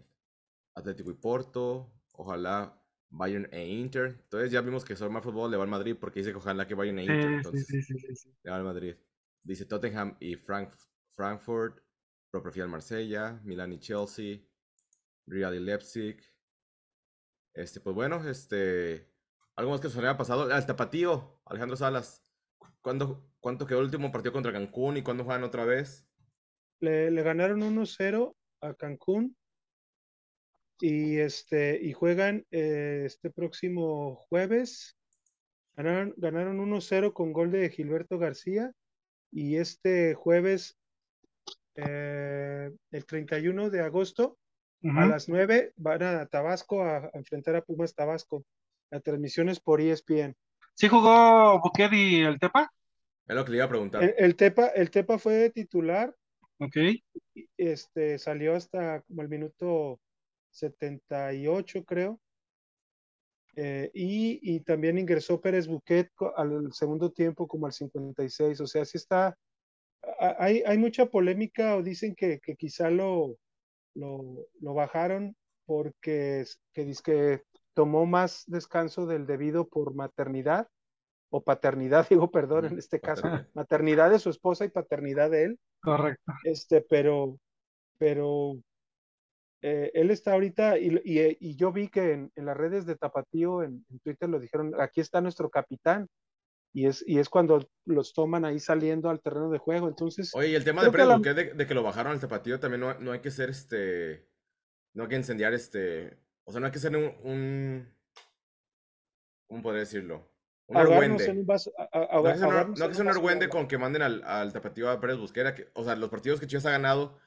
[0.76, 2.80] Atlético y Porto, ojalá
[3.10, 4.18] Bayern e Inter.
[4.24, 6.68] Entonces ya vimos que Soy Más Fútbol le va al Madrid porque dice que ojalá
[6.68, 7.18] que Bayern e Inter.
[7.18, 8.96] Sí, sí, Entonces sí, le va al Madrid.
[9.44, 10.76] Dice Tottenham y Frank-
[11.16, 11.80] Frankfurt,
[12.34, 14.42] al Marsella, Milán y Chelsea,
[15.26, 16.22] Real y Leipzig.
[17.54, 19.12] Este, pues bueno, este,
[19.56, 20.54] algo más que se había pasado.
[20.54, 22.24] Al Tapatío, Alejandro Salas.
[22.82, 26.08] ¿Cuándo, ¿Cuánto quedó el último partido contra Cancún y cuándo juegan otra vez?
[26.80, 29.36] Le, le ganaron 1-0 a Cancún
[30.80, 34.96] y este y juegan eh, este próximo jueves.
[35.76, 38.72] Ganaron, ganaron 1-0 con gol de Gilberto García
[39.32, 40.78] y este jueves,
[41.76, 44.38] eh, el 31 de agosto,
[44.84, 48.46] a las 9 van a Tabasco a, a enfrentar a Pumas Tabasco.
[48.92, 50.36] La transmisión es por ESPN.
[50.74, 52.72] ¿Sí jugó y el Tepa?
[53.28, 54.04] Es lo que le iba a preguntar.
[54.04, 56.16] El, el Tepa, el Tepa fue titular
[56.60, 56.76] Ok.
[57.58, 60.00] este, salió hasta como el minuto
[60.52, 62.20] 78, creo.
[63.56, 68.62] Eh, y, y también ingresó Pérez Buquet al segundo tiempo como al 56.
[68.62, 69.38] O sea, sí está.
[70.20, 73.38] Hay, hay mucha polémica o dicen que, que quizá lo,
[73.96, 75.36] lo, lo bajaron
[75.66, 77.44] porque que dizque
[77.74, 80.68] tomó más descanso del debido por maternidad
[81.30, 85.60] o paternidad, digo, perdón, en este caso, maternidad de su esposa y paternidad de él
[85.82, 86.34] Correcto.
[86.44, 87.38] este, pero,
[87.98, 88.56] pero
[89.62, 92.96] eh, él está ahorita y, y- y yo vi que en, en las redes de
[92.96, 96.08] Tapatío, en, en Twitter lo dijeron, aquí está nuestro capitán,
[96.72, 100.50] y es, y es cuando los toman ahí saliendo al terreno de juego, entonces, Oye,
[100.50, 103.12] y el tema de Pérez la- de que lo bajaron al tapatío también no, no
[103.12, 104.28] hay que ser este.
[104.94, 106.18] No hay que incendiar este.
[106.44, 107.12] O sea, no hay que ser un.
[107.24, 107.92] un
[109.48, 110.29] ¿Cómo podría decirlo?
[110.70, 111.26] Un ahogarnos argüende.
[111.26, 113.58] en un vaso, a- a- No que un no que un vaso de argüende agua.
[113.60, 115.54] con que manden al, al tapatío a Pérez Busquera.
[115.56, 117.18] Que, o sea, los partidos que Chivas ha ganado,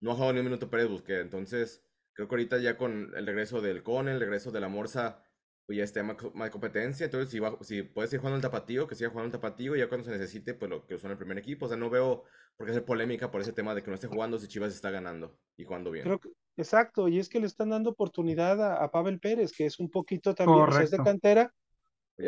[0.00, 1.20] no ha jugado ni un minuto Pérez Busquera.
[1.20, 1.84] Entonces,
[2.14, 5.22] creo que ahorita ya con el regreso del Cone, el regreso de la Morsa,
[5.66, 7.04] pues ya está más, más competencia.
[7.06, 9.74] Entonces, si, va, si puede seguir jugando el tapatío, que siga jugando el tapatío.
[9.74, 11.66] Y ya cuando se necesite, pues lo que son el primer equipo.
[11.66, 12.24] O sea, no veo
[12.56, 14.90] por qué hacer polémica por ese tema de que no esté jugando si Chivas está
[14.90, 16.04] ganando y jugando bien.
[16.04, 19.66] Creo que, exacto, y es que le están dando oportunidad a, a Pavel Pérez, que
[19.66, 21.54] es un poquito también, o sea, es de cantera,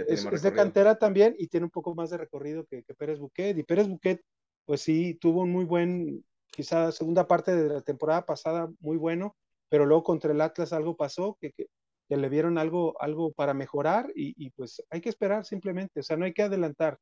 [0.08, 3.56] es, de cantera también y tiene un poco más de recorrido que, que Pérez Buquet.
[3.56, 4.20] Y Pérez Buquet,
[4.64, 9.36] pues sí, tuvo un muy buen, quizá segunda parte de la temporada pasada, muy bueno,
[9.68, 11.66] pero luego contra el Atlas algo pasó, que, que,
[12.08, 16.02] que le vieron algo, algo para mejorar y, y, pues hay que esperar simplemente, o
[16.02, 16.98] sea, no hay que adelantar.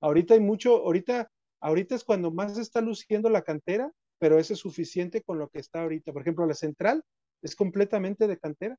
[0.00, 1.30] Ahorita hay mucho, ahorita,
[1.60, 5.58] ahorita es cuando más está luciendo la cantera, pero eso es suficiente con lo que
[5.58, 6.12] está ahorita.
[6.12, 7.02] Por ejemplo, la central
[7.42, 8.78] es completamente de cantera,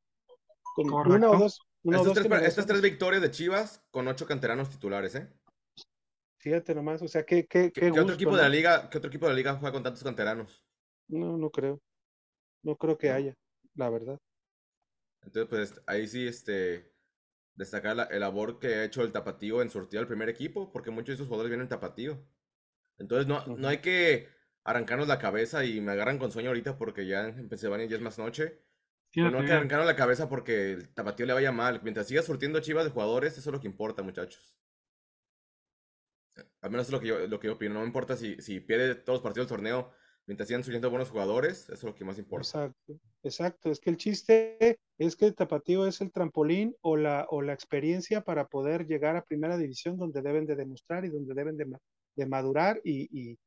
[0.83, 1.37] con una o Correcto.
[1.39, 1.61] dos.
[1.83, 2.67] Una o Estas dos tres, estas generaciones.
[2.67, 5.27] tres victorias de Chivas con ocho canteranos titulares, ¿eh?
[6.39, 8.37] Fíjate nomás, o sea, qué, qué, ¿Qué, otro equipo ¿no?
[8.37, 10.63] de la liga, qué otro equipo de la liga juega con tantos canteranos?
[11.07, 11.81] No, no creo.
[12.63, 13.33] No creo que haya,
[13.75, 14.17] la verdad.
[15.23, 16.93] Entonces, pues ahí sí, este,
[17.55, 20.91] destacar la, el labor que ha hecho el Tapatío en surtir al primer equipo, porque
[20.91, 22.23] muchos de esos jugadores vienen Tapatío.
[22.99, 24.29] Entonces, no, no hay que
[24.63, 28.01] arrancarnos la cabeza y me agarran con sueño ahorita porque ya en Pensilvania ya es
[28.01, 28.61] más noche.
[29.11, 29.51] Sí, no hay que bien.
[29.53, 31.81] arrancarnos la cabeza porque el Tapatío le vaya mal.
[31.83, 34.55] Mientras siga surtiendo Chivas de jugadores, eso es lo que importa, muchachos.
[36.61, 37.73] Al menos es lo que yo, lo que yo opino.
[37.75, 39.91] No me importa si, si pierde todos los partidos del torneo.
[40.27, 42.45] Mientras sigan surgiendo buenos jugadores, eso es lo que más importa.
[42.45, 43.71] Exacto, exacto.
[43.71, 47.53] Es que el chiste es que el tapatío es el trampolín o la, o la
[47.53, 51.65] experiencia para poder llegar a primera división donde deben de demostrar y donde deben de,
[52.17, 53.37] de madurar y, y,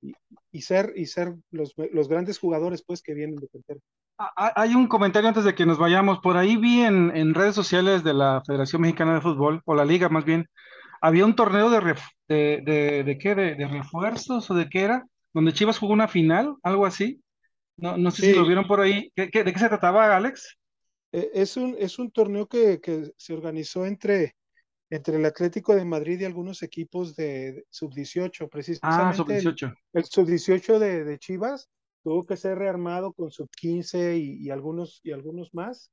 [0.00, 0.14] y-
[0.52, 3.80] y ser, y ser los, los grandes jugadores pues que vienen de cantera.
[4.24, 6.20] Ah, ah, Hay un comentario antes de que nos vayamos.
[6.20, 9.84] Por ahí vi en, en redes sociales de la Federación Mexicana de Fútbol, o la
[9.84, 10.46] Liga más bien,
[11.00, 14.82] había un torneo de, ref- de, de, de qué, de, de refuerzos o de qué
[14.82, 17.20] era, donde Chivas jugó una final, algo así.
[17.76, 19.10] No, no sé si lo vieron por ahí.
[19.16, 20.56] ¿Qué- qué- de qué se trataba, Alex?
[21.10, 24.36] E, es un, es un torneo que, que se organizó entre,
[24.88, 29.72] entre el Atlético de Madrid y algunos equipos de sub-18, Ah, precisamente sub el, 18.
[29.94, 31.68] el sub-18 de, de Chivas
[32.02, 35.90] tuvo que ser rearmado con sub-15 y, y algunos, y algunos más,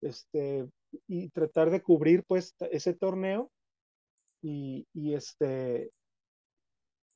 [0.00, 0.66] este,
[1.06, 3.50] y tratar de cubrir pues ese torneo
[4.42, 5.92] y, y este,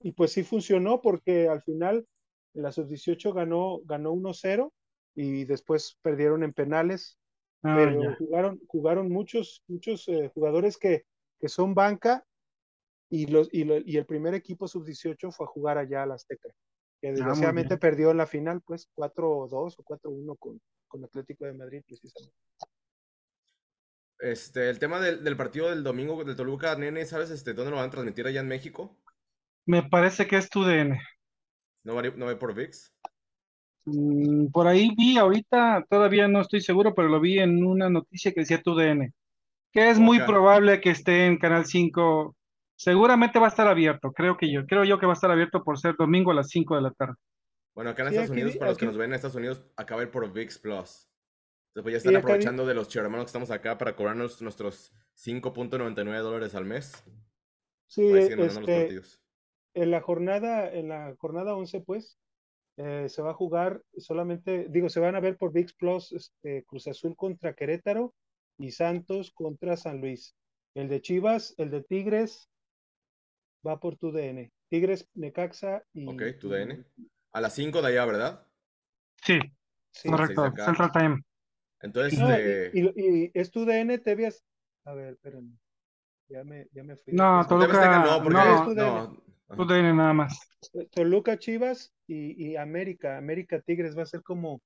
[0.01, 2.07] y pues sí funcionó porque al final
[2.53, 4.73] la sub-18 ganó, ganó 1-0
[5.15, 7.19] y después perdieron en penales,
[7.63, 8.17] Ah, pero ya.
[8.19, 11.05] jugaron, jugaron muchos, muchos eh, jugadores que,
[11.41, 12.25] que son banca
[13.11, 16.15] y, los, y, lo- y el primer equipo sub-18 fue a jugar allá a la
[16.15, 16.51] Azteca,
[17.01, 21.53] que Ah, desgraciadamente perdió en la final, pues 4-2 o 4-1 con, con Atlético de
[21.53, 22.35] Madrid, precisamente.
[24.19, 27.77] Este, el tema del, del partido del domingo del Toluca, nene, ¿sabes este, dónde lo
[27.77, 28.97] van a transmitir allá en México?
[29.67, 30.99] Me parece que es tu DN.
[31.85, 32.93] ¿No va, no va por VIX?
[33.85, 38.33] Mm, por ahí vi ahorita, todavía no estoy seguro, pero lo vi en una noticia
[38.33, 39.13] que decía tu DN,
[39.73, 42.36] que es muy probable que esté en Canal 5.
[42.77, 45.65] Seguramente va a estar abierto, creo que yo, creo yo que va a estar abierto
[45.65, 47.15] por ser domingo a las 5 de la tarde.
[47.75, 49.37] Bueno, acá en Sí, Estados aquí Unidos, para los que aquí- nos ven en Estados
[49.37, 51.09] Unidos, acaba de ir por VIX Plus.
[51.69, 56.19] Entonces, pues ya están aprovechando de los hermanos que estamos acá para cobrarnos nuestros 5.99
[56.23, 57.03] dólares al mes.
[57.89, 58.35] Sí, este,
[59.75, 62.19] en la jornada, en la jornada 11, pues,
[62.79, 66.65] eh, se va a jugar solamente, digo, se van a ver por VIX Plus, este,
[66.65, 68.15] Cruz Azul contra Querétaro
[68.59, 70.35] y Santos contra San Luis.
[70.75, 72.49] El de Chivas, el de Tigres
[73.67, 74.51] va por tu DN.
[74.69, 76.09] Tigres, Necaxa y...
[76.09, 76.85] Ok, tu DN.
[77.33, 78.47] A las 5 de allá, ¿verdad?
[79.23, 79.39] Sí,
[79.93, 80.09] sí.
[80.09, 80.53] Correcto.
[80.65, 81.23] Central Time.
[81.81, 84.43] Entonces, No, este, y, y- y es tu DN, te habías...
[84.85, 85.57] A ver, espérame.
[86.29, 87.13] Ya me, ya me fui.
[87.15, 87.47] No.
[87.47, 89.57] Toluca, no, porque no, tu no.
[89.57, 89.65] tu.
[89.67, 90.39] DN nada más.
[90.91, 93.17] Toluca, Chivas y, y América.
[93.19, 94.61] América Tigres va a ser como...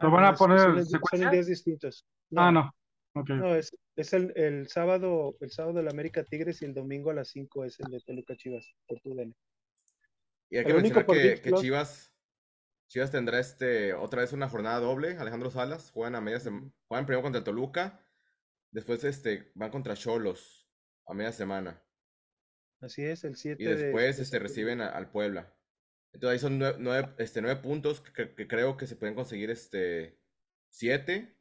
[0.00, 1.30] ¿Lo van a es- poner son, en en- son en secuencia?
[1.30, 2.04] días distintos.
[2.34, 2.74] Ah, no.
[3.14, 3.30] Ok.
[3.30, 7.14] No, es, es el, el sábado, el sábado el América Tigres y el domingo a
[7.14, 9.34] las 5 es el de Toluca Chivas, por tu DN.
[10.50, 11.52] Y hay El que único mencionar que, que.
[11.56, 12.12] Chivas,
[12.88, 15.16] Chivas tendrá este, otra vez una jornada doble.
[15.16, 16.70] Alejandro Salas juegan a media semana.
[16.88, 18.04] Juegan primero contra el Toluca.
[18.70, 20.68] Después este, van contra Cholos
[21.06, 21.82] a media semana.
[22.80, 25.54] Así es, el 7 Y de- después de este, reciben a- al Puebla.
[26.12, 29.50] Entonces ahí son nueve, nueve, este, nueve puntos que, que creo que se pueden conseguir
[29.50, 30.18] este,
[30.68, 31.36] siete.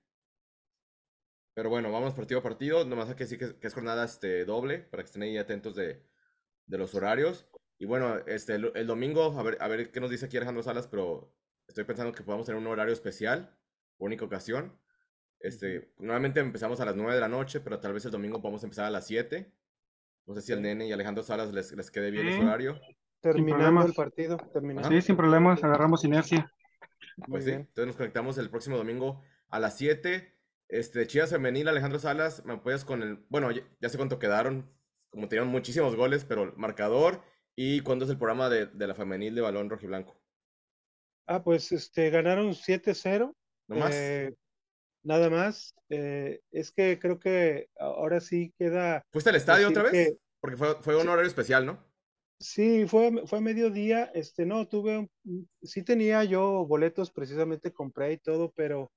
[1.54, 2.86] Pero bueno, vamos partido a partido.
[2.86, 5.76] Nomás hay que decir que, que es jornada este, doble para que estén ahí atentos
[5.76, 6.04] de,
[6.66, 7.48] de los horarios.
[7.78, 10.64] Y bueno, este, el, el domingo, a ver, a ver qué nos dice aquí Alejandro
[10.64, 11.34] Salas, pero
[11.68, 13.56] estoy pensando que podamos tener un horario especial,
[13.98, 14.78] única ocasión.
[15.40, 18.64] Este, Normalmente empezamos a las 9 de la noche, pero tal vez el domingo podamos
[18.64, 19.52] empezar a las 7.
[20.26, 20.62] No sé si al.
[20.62, 22.44] Nene y Alejandro Salas les, les quede bien ese Sí.
[22.44, 22.80] horario.
[23.20, 23.86] Terminando problemas.
[23.88, 24.38] el partido.
[24.54, 26.50] Terminando Sí, el sin problemas, agarramos inercia.
[27.18, 27.62] Muy Pues sí, bien.
[27.62, 30.33] entonces nos conectamos el próximo domingo a las 7.
[30.74, 33.24] Este, Chivas Femenil, Alejandro Salas, me apoyas con el.
[33.30, 34.68] Bueno, ya, ya sé cuánto quedaron,
[35.12, 37.22] como tenían muchísimos goles, pero el marcador
[37.56, 40.20] y cuándo es el programa de, de la Femenil de Balón Rojiblanco.
[41.28, 43.36] Ah, pues este, ganaron 7-0.
[43.68, 43.94] ¿No más?
[43.94, 44.34] eh,
[45.04, 45.76] nada más.
[45.90, 49.04] Eh, es que creo que ahora sí queda.
[49.12, 49.92] ¿Fuiste al estadio otra vez?
[49.92, 51.08] que- Porque fue, fue un Sí.
[51.08, 51.86] horario especial, ¿no?
[52.40, 58.14] Sí, fue, fue a mediodía, este, no, tuve, un- sí tenía yo boletos, precisamente compré
[58.14, 58.92] y todo, pero,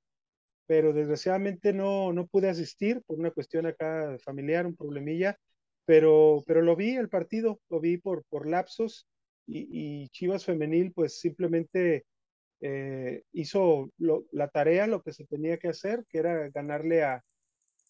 [0.67, 5.39] pero desgraciadamente no, no pude asistir por una cuestión acá familiar, un problemilla,
[5.85, 9.07] pero, pero lo vi el partido, lo vi por, por lapsos
[9.47, 9.69] y,
[10.05, 12.05] y Chivas Femenil pues simplemente
[12.61, 17.23] eh, hizo lo- la tarea, lo que se tenía que hacer, que era ganarle a,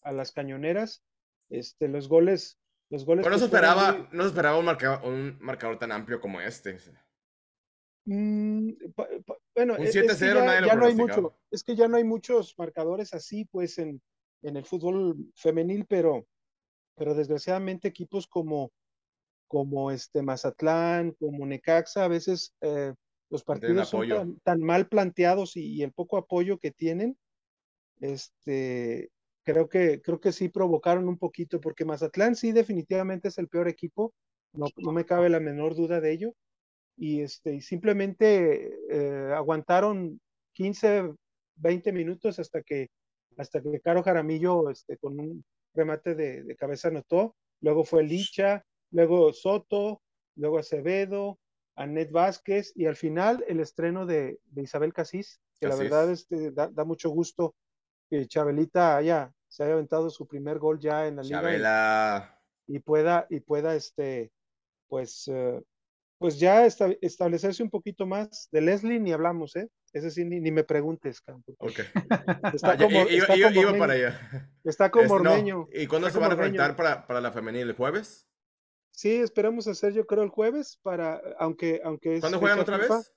[0.03, 1.03] a las cañoneras,
[1.49, 2.59] este, los goles,
[2.89, 5.91] los goles Pero no se esperaba, muy- no se esperaba un marcador, un marcador tan
[5.91, 6.77] amplio como este.
[8.05, 8.71] Mm,
[9.57, 12.03] bueno, Un e- es que 7-0 ya, no hay mucho, es que ya no hay
[12.03, 13.99] muchos marcadores así, pues, en,
[14.43, 16.27] en el fútbol femenil, pero,
[16.95, 18.71] pero desgraciadamente equipos como,
[19.47, 22.93] como este Mazatlán, como Necaxa, a veces eh,
[23.31, 27.17] los partidos son tan, tan mal planteados y, y el poco apoyo que tienen,
[27.99, 29.09] este,
[29.43, 33.67] creo que, creo que sí provocaron un poquito, porque Mazatlán sí definitivamente es el peor
[33.67, 34.13] equipo,
[34.53, 36.35] no, no me cabe la menor duda de ello
[36.97, 40.19] y, este, y simplemente eh, aguantaron
[40.53, 41.13] 15,
[41.55, 42.89] 20 minutos hasta que,
[43.37, 45.43] hasta que Caro Jaramillo este, con un
[45.73, 50.01] remate de, de cabeza anotó, luego fue Licha, luego Soto,
[50.35, 51.37] luego Acevedo,
[51.75, 56.51] Anet Vázquez y al final el estreno de, de Isabel Casís, que la verdad este,
[56.51, 57.53] da, da mucho gusto
[58.09, 61.61] que Chabelita haya, se haya aventado su primer gol ya en la liga y-
[62.67, 64.31] y pueda, y pueda este,
[64.87, 65.61] pues, eh,
[66.19, 69.69] Pues ya esta- establecerse un poquito más de Leslie ni hablamos, ¿eh?
[69.93, 71.53] Ese sí, ni, ni me preguntes, campo.
[71.59, 71.79] Ok.
[72.59, 74.49] Está Ah, ya, como, iba, está iba- como iba para allá.
[74.63, 75.67] Está como Es- no, ormeño.
[75.71, 77.69] ¿Y cuándo está se van a conectar para, para la femenil?
[77.69, 78.27] ¿El jueves?
[78.91, 82.97] Sí, esperamos hacer, yo creo, el jueves para, aunque, aunque es ¿Cuándo juegan otra FIFA.
[82.97, 83.13] vez?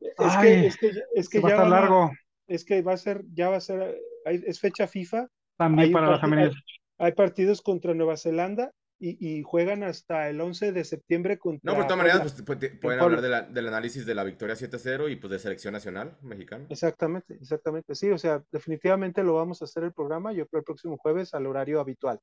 [0.00, 2.10] Es Ay, que, es que, ya- es que Se va a ya largo
[2.48, 3.96] es que va a ser, ya va a ser,
[4.26, 6.48] hay- es fecha FIFA, también hay, para la femenil.
[6.48, 8.72] hay- hay partidos contra Nueva Zelanda
[9.02, 12.44] y, y juegan hasta el 11 de septiembre contra No, por todas maneras, pues, pu-
[12.58, 13.02] pueden Puebla.
[13.02, 16.66] hablar de la- del análisis de la victoria 7-0 y pues de selección nacional mexicana.
[16.68, 17.94] Exactamente, exactamente.
[17.94, 21.32] Sí, o sea, definitivamente lo vamos a hacer el programa, yo creo el próximo jueves
[21.34, 22.20] al horario habitual.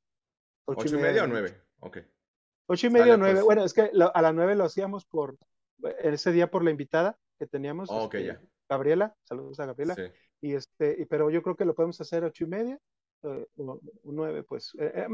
[0.65, 1.55] ¿Ocho y media o nueve?
[1.79, 1.97] Ok.
[2.67, 3.35] Ocho y media o nueve.
[3.35, 3.45] pues.
[3.45, 5.35] Bueno, es que lo- a las nueve lo hacíamos por
[6.03, 8.41] ese día por la invitada que teníamos, Oh, ok, este, ya.
[8.69, 9.95] Gabriela, saludos a Gabriela.
[9.95, 10.03] Sí.
[10.41, 12.77] Y este, pero yo creo que lo podemos hacer ocho y media,
[13.23, 14.73] eh, o, o nueve, pues.
[14.79, 15.07] Eh, eh,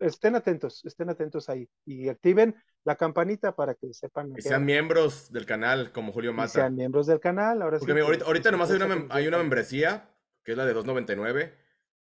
[0.00, 5.30] estén atentos, estén atentos ahí y activen la campanita para que sepan que sean miembros
[5.32, 6.48] del canal como Julio Mata.
[6.48, 7.62] sean miembros del canal.
[7.62, 10.10] Ahora Porque sí, mira, pues, ahorita, ahorita nomás hay una, hay una membresía,
[10.44, 11.52] que es la de 2.99,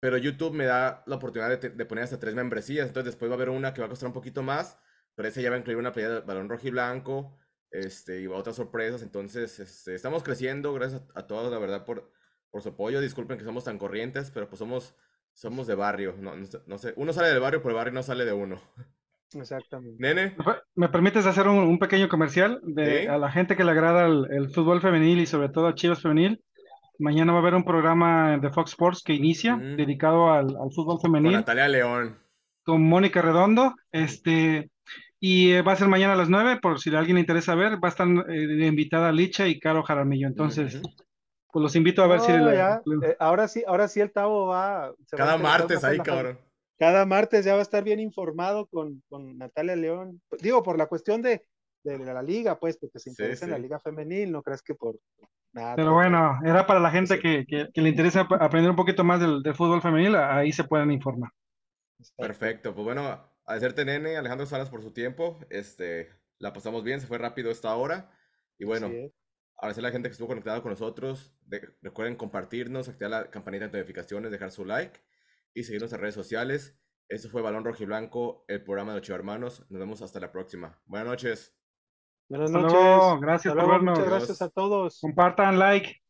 [0.00, 2.86] pero YouTube me da la oportunidad de, de poner hasta tres membresías.
[2.88, 4.78] Entonces después va a haber una que va a costar un poquito más,
[5.14, 7.36] pero esa ya va a incluir una playera de balón rojo y blanco,
[7.70, 9.02] este, y otras sorpresas.
[9.02, 12.10] Entonces este, estamos creciendo, gracias a, a todos, la verdad, por,
[12.50, 13.00] por su apoyo.
[13.00, 14.94] Disculpen que somos tan corrientes, pero pues somos,
[15.32, 16.14] somos de barrio.
[16.18, 18.32] No, no sé- no sé, uno sale del barrio, pero el barrio no sale de
[18.32, 18.60] uno.
[19.34, 19.96] Exactamente.
[20.00, 20.36] Nene,
[20.74, 23.06] ¿Me permites hacer un, un pequeño comercial de Sí.
[23.06, 26.02] a la gente que le agrada el, el fútbol femenil y sobre todo a Chivas
[26.02, 26.42] femenil?
[26.98, 29.76] Mañana va a haber un programa de Fox Sports que inicia Mm.
[29.76, 32.18] dedicado al, al fútbol con femenil Natalia León.
[32.64, 33.74] con Mónica Redondo.
[33.92, 34.70] Este,
[35.20, 37.54] y eh, va a ser mañana a las 9, por si a alguien le interesa
[37.54, 37.74] ver.
[37.82, 40.26] Va a estar eh, invitada Licha y Caro Jaramillo.
[40.26, 40.90] Entonces, Ujú.
[41.52, 44.46] Pues los invito a ver si No, ya, eh, ahora sí, ahora sí el Tavo
[44.46, 44.94] va.
[45.10, 46.38] Cada martes ahí, cabrón.
[46.78, 50.22] Cada martes ya va a estar bien informado con, con Natalia León.
[50.40, 51.44] Digo, por la cuestión de,
[51.84, 53.62] de la liga, pues, porque se Sí, interesa en la sí.
[53.62, 54.98] liga femenil, no crees que por
[55.52, 55.76] nada.
[55.76, 57.20] Pero bueno, era para la gente Sí.
[57.20, 60.52] que, que- que le interesa ap- aprender un poquito más del, del fútbol femenil, ahí
[60.52, 61.30] se pueden informar.
[62.16, 67.06] Perfecto, pues bueno, agradecerte nene, Alejandro Salas por su tiempo, este, la pasamos bien, se
[67.06, 68.10] fue rápido esta hora,
[68.58, 68.88] y bueno.
[69.60, 73.68] Agradecer a la gente que estuvo conectada con nosotros, de- recuerden compartirnos, activar la campanita
[73.68, 75.00] de notificaciones, dejar su like,
[75.54, 76.76] y seguirnos en redes sociales,
[77.08, 80.32] esto fue Balón Rojo y Blanco, el programa de Ocho Hermanos, nos vemos hasta la
[80.32, 81.56] próxima, buenas noches.
[82.28, 82.78] Buenas Hasta noches.
[82.80, 83.82] luego, gracias Hasta por.
[83.82, 85.00] Muchas gracias a todos.
[85.00, 86.00] Compartan, like.